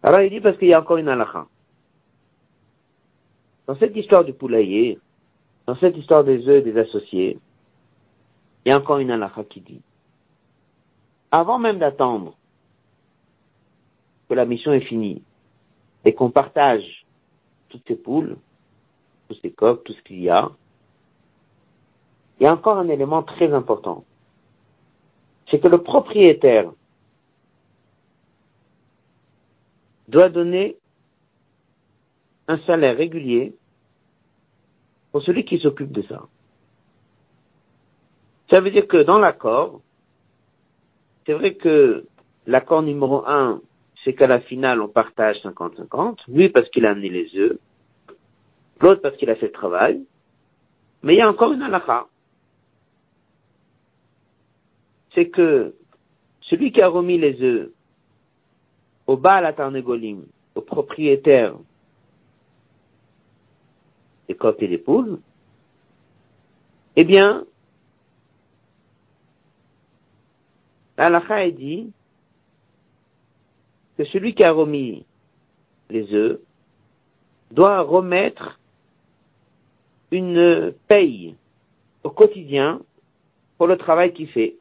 [0.05, 1.47] Alors il dit parce qu'il y a encore une halakha.
[3.67, 4.99] Dans cette histoire du poulailler,
[5.67, 7.39] dans cette histoire des œufs des associés,
[8.65, 9.81] il y a encore une halakha qui dit,
[11.31, 12.37] avant même d'attendre
[14.29, 15.23] que la mission est finie
[16.05, 17.07] et qu'on partage
[17.71, 18.37] toutes ces poules,
[19.29, 20.51] tous ces coques, tout ce qu'il y a.
[22.39, 24.05] Il y a encore un élément très important.
[25.51, 26.71] C'est que le propriétaire
[30.09, 30.77] doit donner
[32.49, 33.55] un salaire régulier
[35.13, 36.27] pour celui qui s'occupe de ça.
[38.51, 39.81] Ça veut dire que dans l'accord,
[41.27, 42.07] c'est vrai que
[42.47, 43.61] l'accord numéro un,
[44.05, 46.19] c'est qu'à la finale, on partage 50-50.
[46.29, 47.59] Lui, parce qu'il a amené les œufs
[48.81, 50.05] l'autre parce qu'il a fait le travail,
[51.03, 52.07] mais il y a encore une halakha.
[55.15, 55.75] C'est que
[56.43, 57.71] celui qui a remis les œufs
[59.07, 60.25] au Baal Atarnegolim,
[60.55, 61.55] au propriétaire
[64.29, 65.21] des coques et des poules,
[66.97, 67.45] eh bien,
[70.97, 71.93] l'halakha est dit
[73.99, 75.05] que celui qui a remis
[75.91, 76.41] les œufs
[77.51, 78.59] doit remettre
[80.11, 81.35] une paye
[82.03, 82.81] au quotidien
[83.59, 84.57] pour le travail qu'il fait.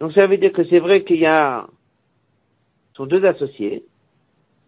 [0.00, 1.66] Donc ça veut dire que c'est vrai qu'il y a
[2.96, 3.84] sont deux associés,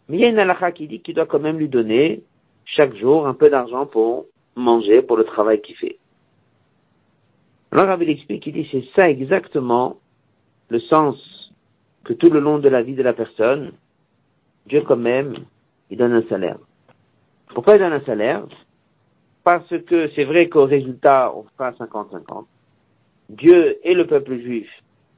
[0.09, 2.23] mais il y a une halakha qui dit qu'il doit quand même lui donner
[2.65, 5.99] chaque jour un peu d'argent pour manger, pour le travail qu'il fait.
[7.73, 9.99] Alors il explique, il dit c'est ça exactement
[10.69, 11.17] le sens
[12.05, 13.73] que tout le long de la vie de la personne,
[14.67, 15.35] Dieu quand même,
[15.91, 16.59] il donne un salaire.
[17.55, 18.47] Pourquoi il donne un salaire?
[19.45, 22.45] Parce que c'est vrai qu'au résultat, on fera 50-50.
[23.31, 24.69] Dieu et le peuple juif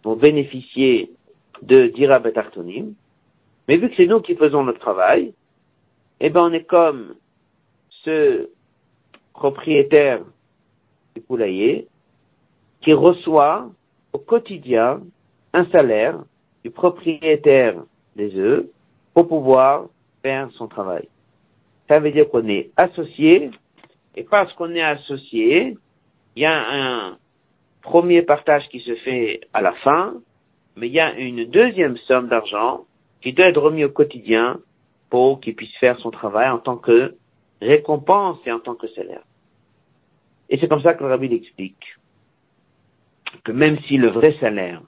[0.04, 1.10] vont bénéficier
[1.62, 2.94] de Dira Betartonim,
[3.70, 5.32] mais vu que c'est nous qui faisons notre travail,
[6.18, 7.14] eh ben on est comme
[8.02, 8.50] ce
[9.32, 10.22] propriétaire
[11.14, 11.86] du poulailler
[12.80, 13.70] qui reçoit
[14.12, 15.02] au quotidien
[15.52, 16.18] un salaire
[16.64, 17.76] du propriétaire
[18.16, 18.66] des œufs
[19.14, 19.86] pour pouvoir
[20.20, 21.06] faire son travail.
[21.88, 23.52] Ça veut dire qu'on est associé,
[24.16, 25.76] et parce qu'on est associé,
[26.34, 27.18] il y a un
[27.82, 30.14] premier partage qui se fait à la fin,
[30.74, 32.86] mais il y a une deuxième somme d'argent
[33.20, 34.60] qui doit être remis au quotidien
[35.08, 37.16] pour qu'il puisse faire son travail en tant que
[37.60, 39.22] récompense et en tant que salaire.
[40.48, 41.96] Et c'est comme ça que le rabbi l'explique
[43.44, 44.82] que même si le vrai salaire,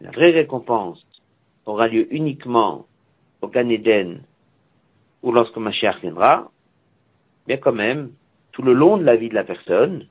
[0.00, 1.04] la vraie récompense
[1.64, 2.86] aura lieu uniquement
[3.40, 4.22] au Gan Eden
[5.22, 6.50] ou lorsque Mashiach viendra,
[7.46, 8.12] bien quand même,
[8.52, 10.06] tout le long de la vie de la personne,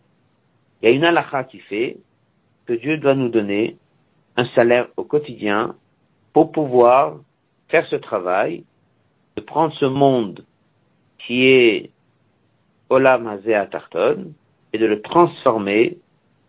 [0.81, 1.97] il y a une halakha qui fait
[2.65, 3.77] que Dieu doit nous donner
[4.35, 5.75] un salaire au quotidien
[6.35, 7.21] pour pouvoir
[7.69, 8.65] faire ce travail,
[9.37, 10.43] de prendre ce monde
[11.25, 11.91] qui est
[12.89, 14.33] Olam Hazea Tarton
[14.73, 15.97] et de le transformer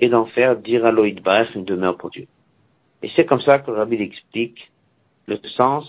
[0.01, 2.27] et d'en faire dire à Loïdbar une demeure pour Dieu.
[3.05, 4.73] Et c'est comme ça que Rabbi explique
[5.29, 5.87] le sens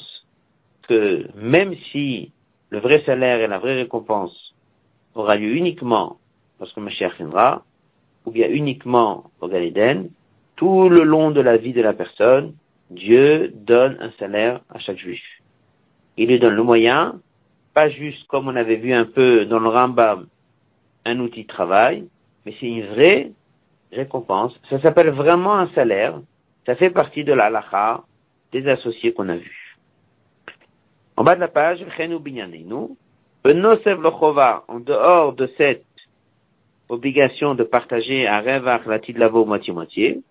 [0.87, 2.31] que même si
[2.69, 4.53] le vrai salaire et la vraie récompense
[5.15, 6.17] aura lieu uniquement
[6.59, 7.63] lorsque Mashiach viendra,
[8.25, 10.11] ou bien uniquement au Galiden,
[10.55, 12.53] tout le long de la vie de la personne,
[12.89, 15.23] Dieu donne un salaire à chaque juif.
[16.17, 17.19] Il lui donne le moyen,
[17.73, 20.27] pas juste comme on avait vu un peu dans le Rambam,
[21.05, 22.05] un outil de travail,
[22.45, 23.31] mais c'est une vraie
[23.91, 24.53] récompense.
[24.69, 26.19] Ça s'appelle vraiment un salaire.
[26.65, 28.03] Ça fait partie de la
[28.51, 29.77] des associés qu'on a vus.
[31.15, 31.79] En bas de la page,
[34.67, 35.83] en dehors de cette
[36.89, 40.21] obligation de partager un rêve à la lavo moitié-moitié,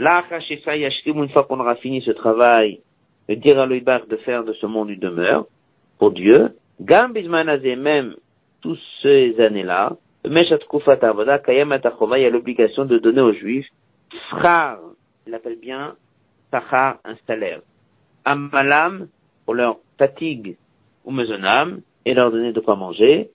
[0.00, 2.80] une fois qu'on aura fini ce travail,
[3.28, 5.46] de dire à l'Oïbar de faire de ce monde une demeure,
[5.98, 8.14] pour Dieu, même
[8.62, 10.40] tous ces années-là, il y
[12.24, 13.68] a l'obligation de donner aux Juifs,
[14.30, 14.78] frère,
[15.26, 15.94] il appelle bien
[16.50, 17.60] Tachar, un salaire.
[18.24, 19.08] Amalam,
[19.44, 20.56] pour leur fatigue
[21.04, 23.30] ou mesonam, et leur donner de quoi manger,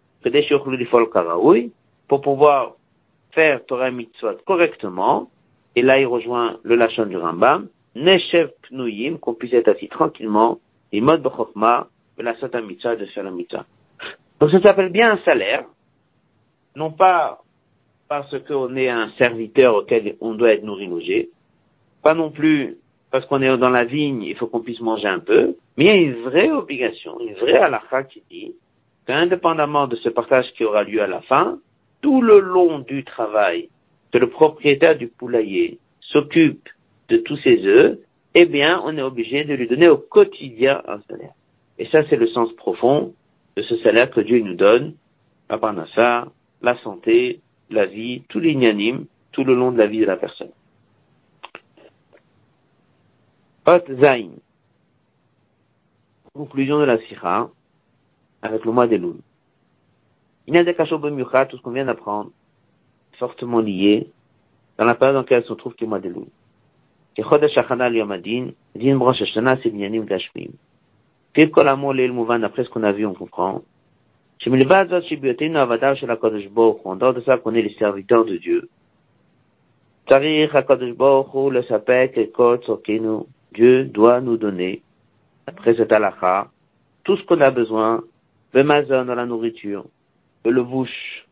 [2.07, 2.73] pour pouvoir
[3.31, 5.29] faire Torah Mitzvot correctement,
[5.75, 10.59] et là il rejoint le Lachon du Rambam, Neshev Pnuyim, qu'on puisse être assis tranquillement,
[10.91, 13.65] et mode Bechokma, la Sata Mitzvah de faire la Mitzvah.
[14.39, 15.65] Donc ça s'appelle bien un salaire,
[16.75, 17.41] non pas
[18.07, 21.29] parce qu'on est un serviteur auquel on doit être nourri logé,
[22.03, 22.77] pas non plus
[23.11, 25.87] parce qu'on est dans la vigne, il faut qu'on puisse manger un peu, mais il
[25.87, 28.53] y a une vraie obligation, une vraie halakha qui dit
[29.07, 31.59] qu'indépendamment de ce partage qui aura lieu à la fin,
[32.01, 33.69] tout le long du travail
[34.15, 36.69] que le propriétaire du poulailler s'occupe
[37.09, 37.99] de tous ses œufs,
[38.33, 41.33] eh bien, on est obligé de lui donner au quotidien un salaire.
[41.77, 43.13] Et ça, c'est le sens profond
[43.57, 44.93] de ce salaire que Dieu nous donne,
[45.49, 45.59] à
[45.93, 50.05] ça, la santé, la vie, tous les nianimes, tout le long de la vie de
[50.05, 50.51] la personne.
[53.67, 54.29] Hot Zain.
[56.33, 57.49] Conclusion de la Sira
[58.41, 59.19] avec le mois des loups.
[60.47, 62.31] Il y a des tout ce qu'on vient d'apprendre,
[63.17, 64.07] fortement liées
[64.77, 66.27] dans la période dans laquelle se trouve que mois de loup.
[67.17, 67.37] D'après
[72.63, 73.61] ce qu'on a vu, on comprend.
[74.45, 74.55] En
[76.95, 78.69] dehors de ça qu'on est les serviteurs de Dieu.
[83.53, 84.81] Dieu doit nous donner,
[85.47, 86.49] après cet halakha,
[87.05, 88.03] tout ce qu'on a besoin,
[88.53, 89.85] le mazon dans la nourriture,
[90.43, 91.25] le bouche,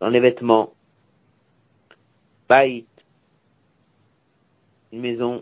[0.00, 0.72] dans les vêtements,
[2.49, 2.85] bait,
[4.91, 5.41] une maison,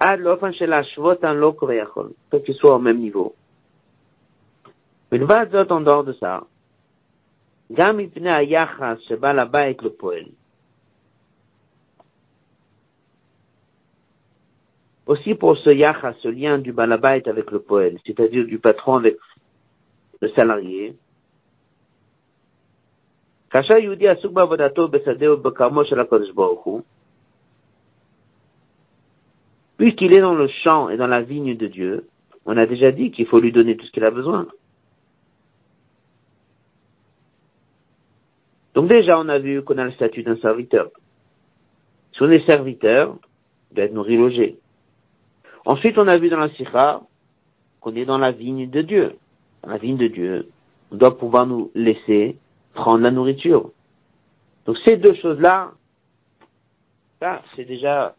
[0.00, 3.32] עד לאופן של להשוות לא קורא יכול, que tu sois au même niveau.
[5.12, 6.44] מלבד זאת, en dehors de ça,
[7.72, 10.24] גם מפני היחס שבעל הבית לא פועל.
[15.06, 19.16] Aussi pour ce yachas, ce lien du balabait avec le poël, c'est-à-dire du patron avec
[20.22, 20.92] le salarié,
[23.50, 26.82] כאשר יהודי עסוק בעבודתו בשדה ובכרמו של הקדוש ברוך הוא,
[29.82, 32.06] Puisqu'il est dans le champ et dans la vigne de Dieu,
[32.46, 34.46] on a déjà dit qu'il faut lui donner tout ce qu'il a besoin.
[38.74, 40.90] Donc déjà, on a vu qu'on a le statut d'un serviteur.
[42.12, 43.16] Si on est serviteur,
[43.70, 44.56] il doit être nourri logé.
[45.64, 47.00] Ensuite, on a vu dans la sikha
[47.80, 49.16] qu'on est dans la vigne de Dieu.
[49.67, 50.49] La vigne de Dieu,
[50.91, 52.37] doit pouvoir nous laisser
[52.73, 53.71] prendre la nourriture.
[54.65, 55.71] Donc ces deux choses-là,
[57.19, 58.15] ça, c'est déjà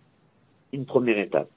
[0.73, 1.49] une première étape.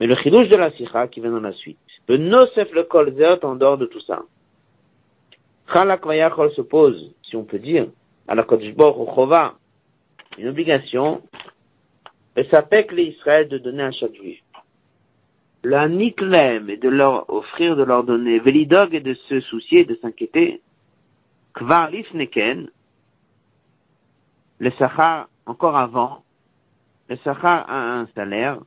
[0.00, 1.78] Mais le chidouche de la sikha qui vient dans la suite,
[2.08, 4.22] Le nosef le kolzert en dehors de tout ça.
[5.70, 7.88] Chalak vayachol se pose, si on peut dire,
[8.26, 9.08] à la Kodjbor ou
[10.38, 11.22] une obligation,
[12.36, 14.40] et ça pèque les Israël de donner à chaque juif.
[15.64, 19.96] La niklem est de leur offrir, de leur donner, velidog et de se soucier, de
[19.96, 20.60] s'inquiéter,
[21.54, 22.68] kvar lifneken,
[24.60, 26.22] le sachar, encore avant,
[27.08, 28.58] le sachar a un salaire,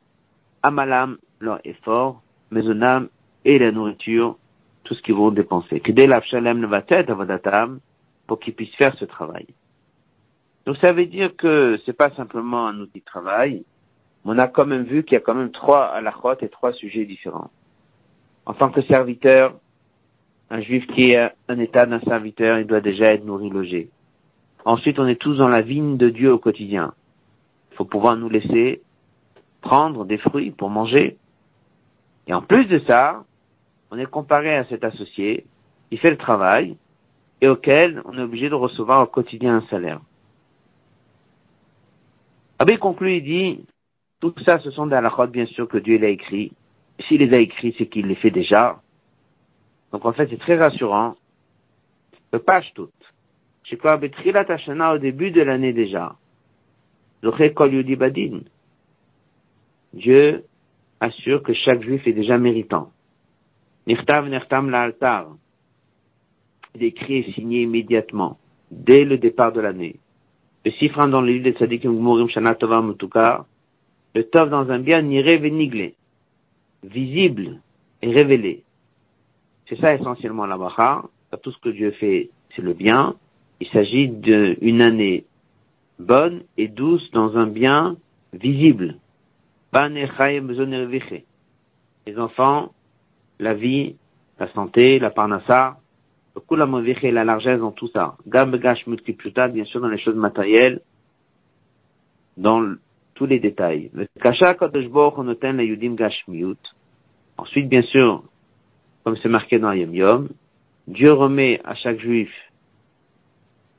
[0.63, 3.07] amalam, leur effort, mezonam,
[3.45, 4.37] et la nourriture,
[4.83, 5.81] tout ce qu'ils vont dépenser.
[5.85, 7.79] Va être avadatam,
[8.27, 9.47] pour qu'ils puissent faire ce travail.
[10.65, 13.63] Donc ça veut dire que c'est pas simplement un outil de travail,
[14.25, 17.05] on a quand même vu qu'il y a quand même trois halachot et trois sujets
[17.05, 17.49] différents.
[18.45, 19.55] En tant que serviteur,
[20.49, 23.89] un juif qui est un état d'un serviteur, il doit déjà être nourri, logé.
[24.65, 26.93] Ensuite, on est tous dans la vigne de Dieu au quotidien.
[27.71, 28.81] Il faut pouvoir nous laisser
[29.61, 31.17] prendre des fruits pour manger.
[32.27, 33.23] Et en plus de ça,
[33.91, 35.45] on est comparé à cet associé,
[35.89, 36.77] il fait le travail,
[37.41, 39.99] et auquel on est obligé de recevoir au quotidien un salaire.
[42.59, 43.65] Abbé conclut, il dit,
[44.29, 46.51] tout ça, ce sont des halakhot, bien sûr, que Dieu l'a écrit.
[47.07, 48.79] S'il les a écrits, c'est qu'il les fait déjà.
[49.91, 51.15] Donc, en fait, c'est très rassurant.
[52.31, 52.89] Le page tout.
[53.63, 56.15] Je crois, au début de l'année déjà.
[59.93, 60.43] Dieu
[60.99, 62.91] assure que chaque juif est déjà méritant.
[63.87, 65.27] Nirtav Nertam La'altar.
[66.75, 68.37] Il est écrit et signé immédiatement,
[68.69, 69.95] dès le départ de l'année.
[70.63, 72.81] Le sifran dans le livre des Tzadikim Gmurim Shana Tova
[74.13, 75.95] le tov dans un bien niré véniglé,
[76.83, 77.59] visible
[78.01, 78.63] et révélé.
[79.67, 81.03] C'est ça essentiellement la bacha.
[81.41, 83.15] Tout ce que Dieu fait, c'est le bien.
[83.61, 85.23] Il s'agit d'une année
[85.97, 87.95] bonne et douce dans un bien
[88.33, 88.97] visible.
[92.07, 92.73] Les enfants,
[93.39, 93.95] la vie,
[94.39, 95.77] la santé, la parnassa,
[96.35, 98.17] le la largesse dans tout ça.
[98.25, 100.81] Bien sûr dans les choses matérielles,
[102.35, 102.75] dans
[103.21, 103.91] tous les détails.
[107.37, 108.23] Ensuite, bien sûr,
[109.03, 110.29] comme c'est marqué dans Yom Yom,
[110.87, 112.31] Dieu remet à chaque juif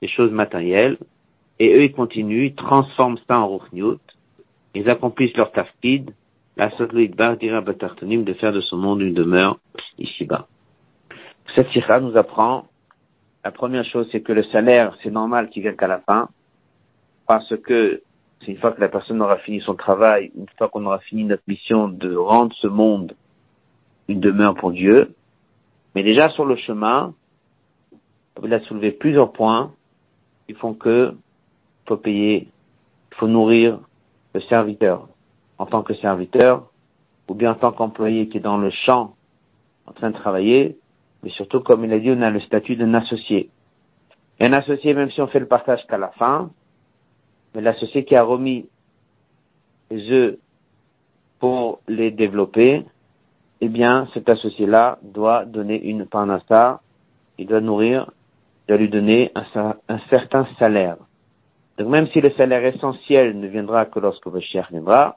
[0.01, 0.97] les choses matérielles,
[1.59, 3.99] et eux, ils continuent, ils transforment ça en Ruchniut,
[4.75, 6.13] ils accomplissent leur tafkid,
[6.57, 6.71] la
[7.17, 9.59] bar dira de faire de ce monde une demeure
[9.99, 10.47] ici-bas.
[11.57, 12.67] Cette sira nous apprend,
[13.45, 16.29] la première chose, c'est que le salaire, c'est normal qu'il vienne qu'à la fin,
[17.27, 18.03] parce que
[18.45, 21.25] c'est une fois que la personne aura fini son travail, une fois qu'on aura fini
[21.25, 23.15] notre mission de rendre ce monde
[24.09, 25.15] une demeure pour Dieu.
[25.95, 27.15] Mais déjà sur le chemin,
[28.43, 29.73] il a soulevé plusieurs points
[30.47, 32.49] qui font que il faut payer,
[33.11, 33.81] il faut nourrir
[34.35, 35.09] le serviteur
[35.59, 36.69] en tant que serviteur,
[37.29, 39.15] ou bien en tant qu'employé qui est dans le champ
[39.87, 40.77] en train de travailler,
[41.23, 43.51] mais surtout, comme il a dit, on a le statut d'un associé.
[44.41, 46.51] Et un associé, même si on fait le partage qu'à la fin,
[47.55, 48.67] mais l'associé qui a remis
[49.91, 50.39] les œufs
[51.39, 52.85] pour les développer,
[53.61, 56.81] eh bien, cet associé-là doit donner une parnassa,
[57.39, 58.11] il doit nourrir,
[58.63, 60.97] il doit lui donner un, certain salaire.
[61.79, 65.17] Donc même si le salaire essentiel ne viendra que lorsque le cher viendra,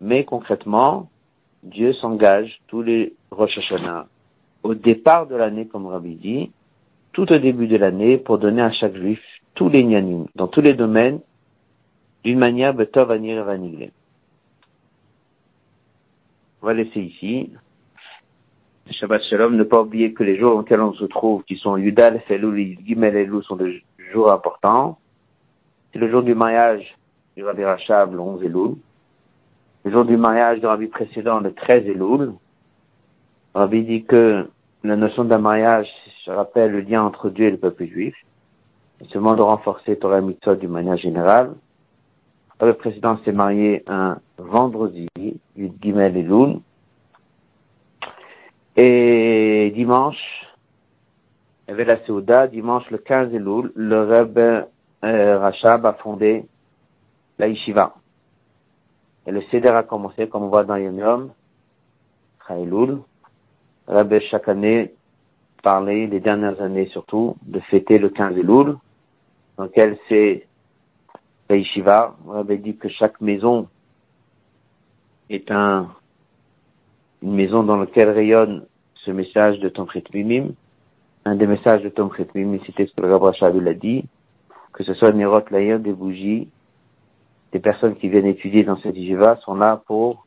[0.00, 1.08] mais concrètement,
[1.62, 3.58] Dieu s'engage tous les Rosh
[4.62, 6.50] au départ de l'année, comme Rabbi dit,
[7.12, 9.20] tout au début de l'année, pour donner à chaque juif
[9.54, 11.20] tous les nyanim, dans tous les domaines,
[12.24, 13.90] d'une manière betov anir vaniglé.
[16.62, 17.50] On va laisser ici.
[18.90, 22.20] Shabbat Shalom, ne pas oublier que les jours auxquels on se trouve, qui sont Yudal,
[22.28, 24.98] Felul Gimel et Lou, sont des jours importants.
[25.92, 26.96] C'est le jour du mariage
[27.36, 28.76] du Rabbi Rachab, le 11 Elul.
[29.84, 32.32] Le jour du mariage du Rabbi précédent, le 13 Elul.
[33.54, 34.48] Rabbi dit que
[34.84, 35.88] la notion d'un mariage,
[36.24, 38.14] je rappelle le lien entre Dieu et le peuple juif.
[39.00, 41.54] Et seulement de renforcer Torah Mitzvot d'une manière générale.
[42.62, 45.08] Le président s'est marié un vendredi,
[45.56, 46.60] Gimel et Loun.
[48.76, 50.46] Et dimanche,
[51.66, 54.68] il y avait la Seuda, dimanche le 15 Elul, le Rebbe
[55.04, 56.44] euh, Rachab a fondé
[57.36, 57.96] la Yeshiva.
[59.26, 61.30] Et le Seder a commencé, comme on voit dans Yom Yom,
[62.46, 63.00] Chaïloul.
[63.88, 64.94] Rabbi chaque année
[65.64, 68.76] parlait, les dernières années surtout, de fêter le 15 Elul,
[69.56, 70.46] dans lequel c'est
[71.52, 73.68] la yeshiva, on avait dit que chaque maison
[75.28, 75.90] est un,
[77.22, 78.64] une maison dans laquelle rayonne
[79.04, 80.54] ce message de Tom Mimim.
[81.26, 84.04] Un des messages de Tom Mimim, c'était ce que le Rabbi a dit,
[84.72, 86.48] que ce soit Nerot Laïr, des bougies,
[87.52, 90.26] des personnes qui viennent étudier dans cette yeshiva sont là pour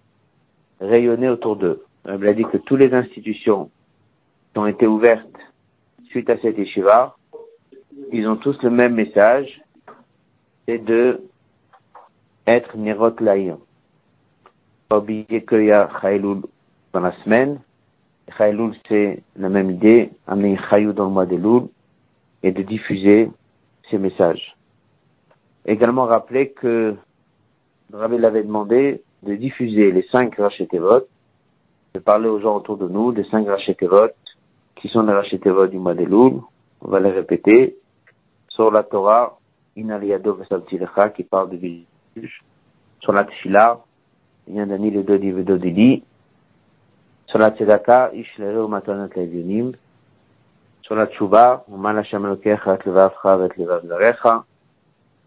[0.79, 1.83] rayonner autour d'eux.
[2.05, 3.71] Rabbi a dit que toutes les institutions
[4.53, 5.39] qui ont été ouvertes
[6.09, 7.15] suite à cette yeshiva,
[8.11, 9.64] ils ont tous le même message,
[10.65, 11.21] c'est de
[12.47, 13.57] être Nerot Laïr.
[14.89, 16.41] Pas oublier qu'il y a Chaïloul
[16.93, 17.59] dans la semaine.
[18.37, 21.67] Chaïloul, c'est la même idée, amener Chaïou dans le mois de Loul
[22.43, 23.29] et de diffuser
[23.89, 24.55] ces messages.
[25.65, 26.95] Également rappeler que
[27.93, 31.07] Rabbi l'avait demandé de diffuser les cinq Rachetevot,
[31.93, 34.09] de parler aux gens autour de nous des cinq Rachetevot,
[34.75, 36.41] qui sont les Rachetevot du mois de Loul.
[36.81, 37.77] On va les répéter.
[38.49, 39.37] Sur la Torah,
[39.75, 41.57] Inaliado Vesaltilecha, qui parle de
[42.15, 42.43] juge.
[43.01, 43.79] Sur la Tfila,
[44.47, 46.03] Yandani le Dodi Vedodili.
[47.27, 49.73] Sur la Tzedaka, Ishlere Matanat Levionim.
[50.81, 54.45] Sur la Tchouba, Uman Hashem Elokecha et Levavcha et Levav Zarecha.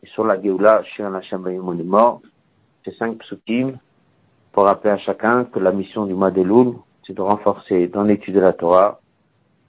[0.03, 2.21] Et sur la Geoula, Shir Hashem Bayim
[2.85, 3.79] Ces cinq psukim
[4.59, 6.75] pour rappeler à chacun que la mission du mois Loul,
[7.07, 8.99] c'est de renforcer dans l'étude de la Torah,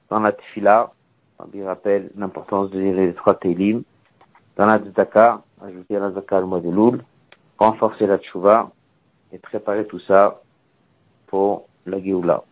[0.09, 0.91] dans la Tfila,
[1.37, 3.83] on rappelle l'importance de lire les trois Télim,
[4.59, 7.01] dans la Tzedaka, ajouter la Zaka le mois de Loul,
[7.57, 8.69] renforcer la Tchouva
[9.31, 10.41] et préparer tout ça
[11.27, 12.43] pour la Géoula.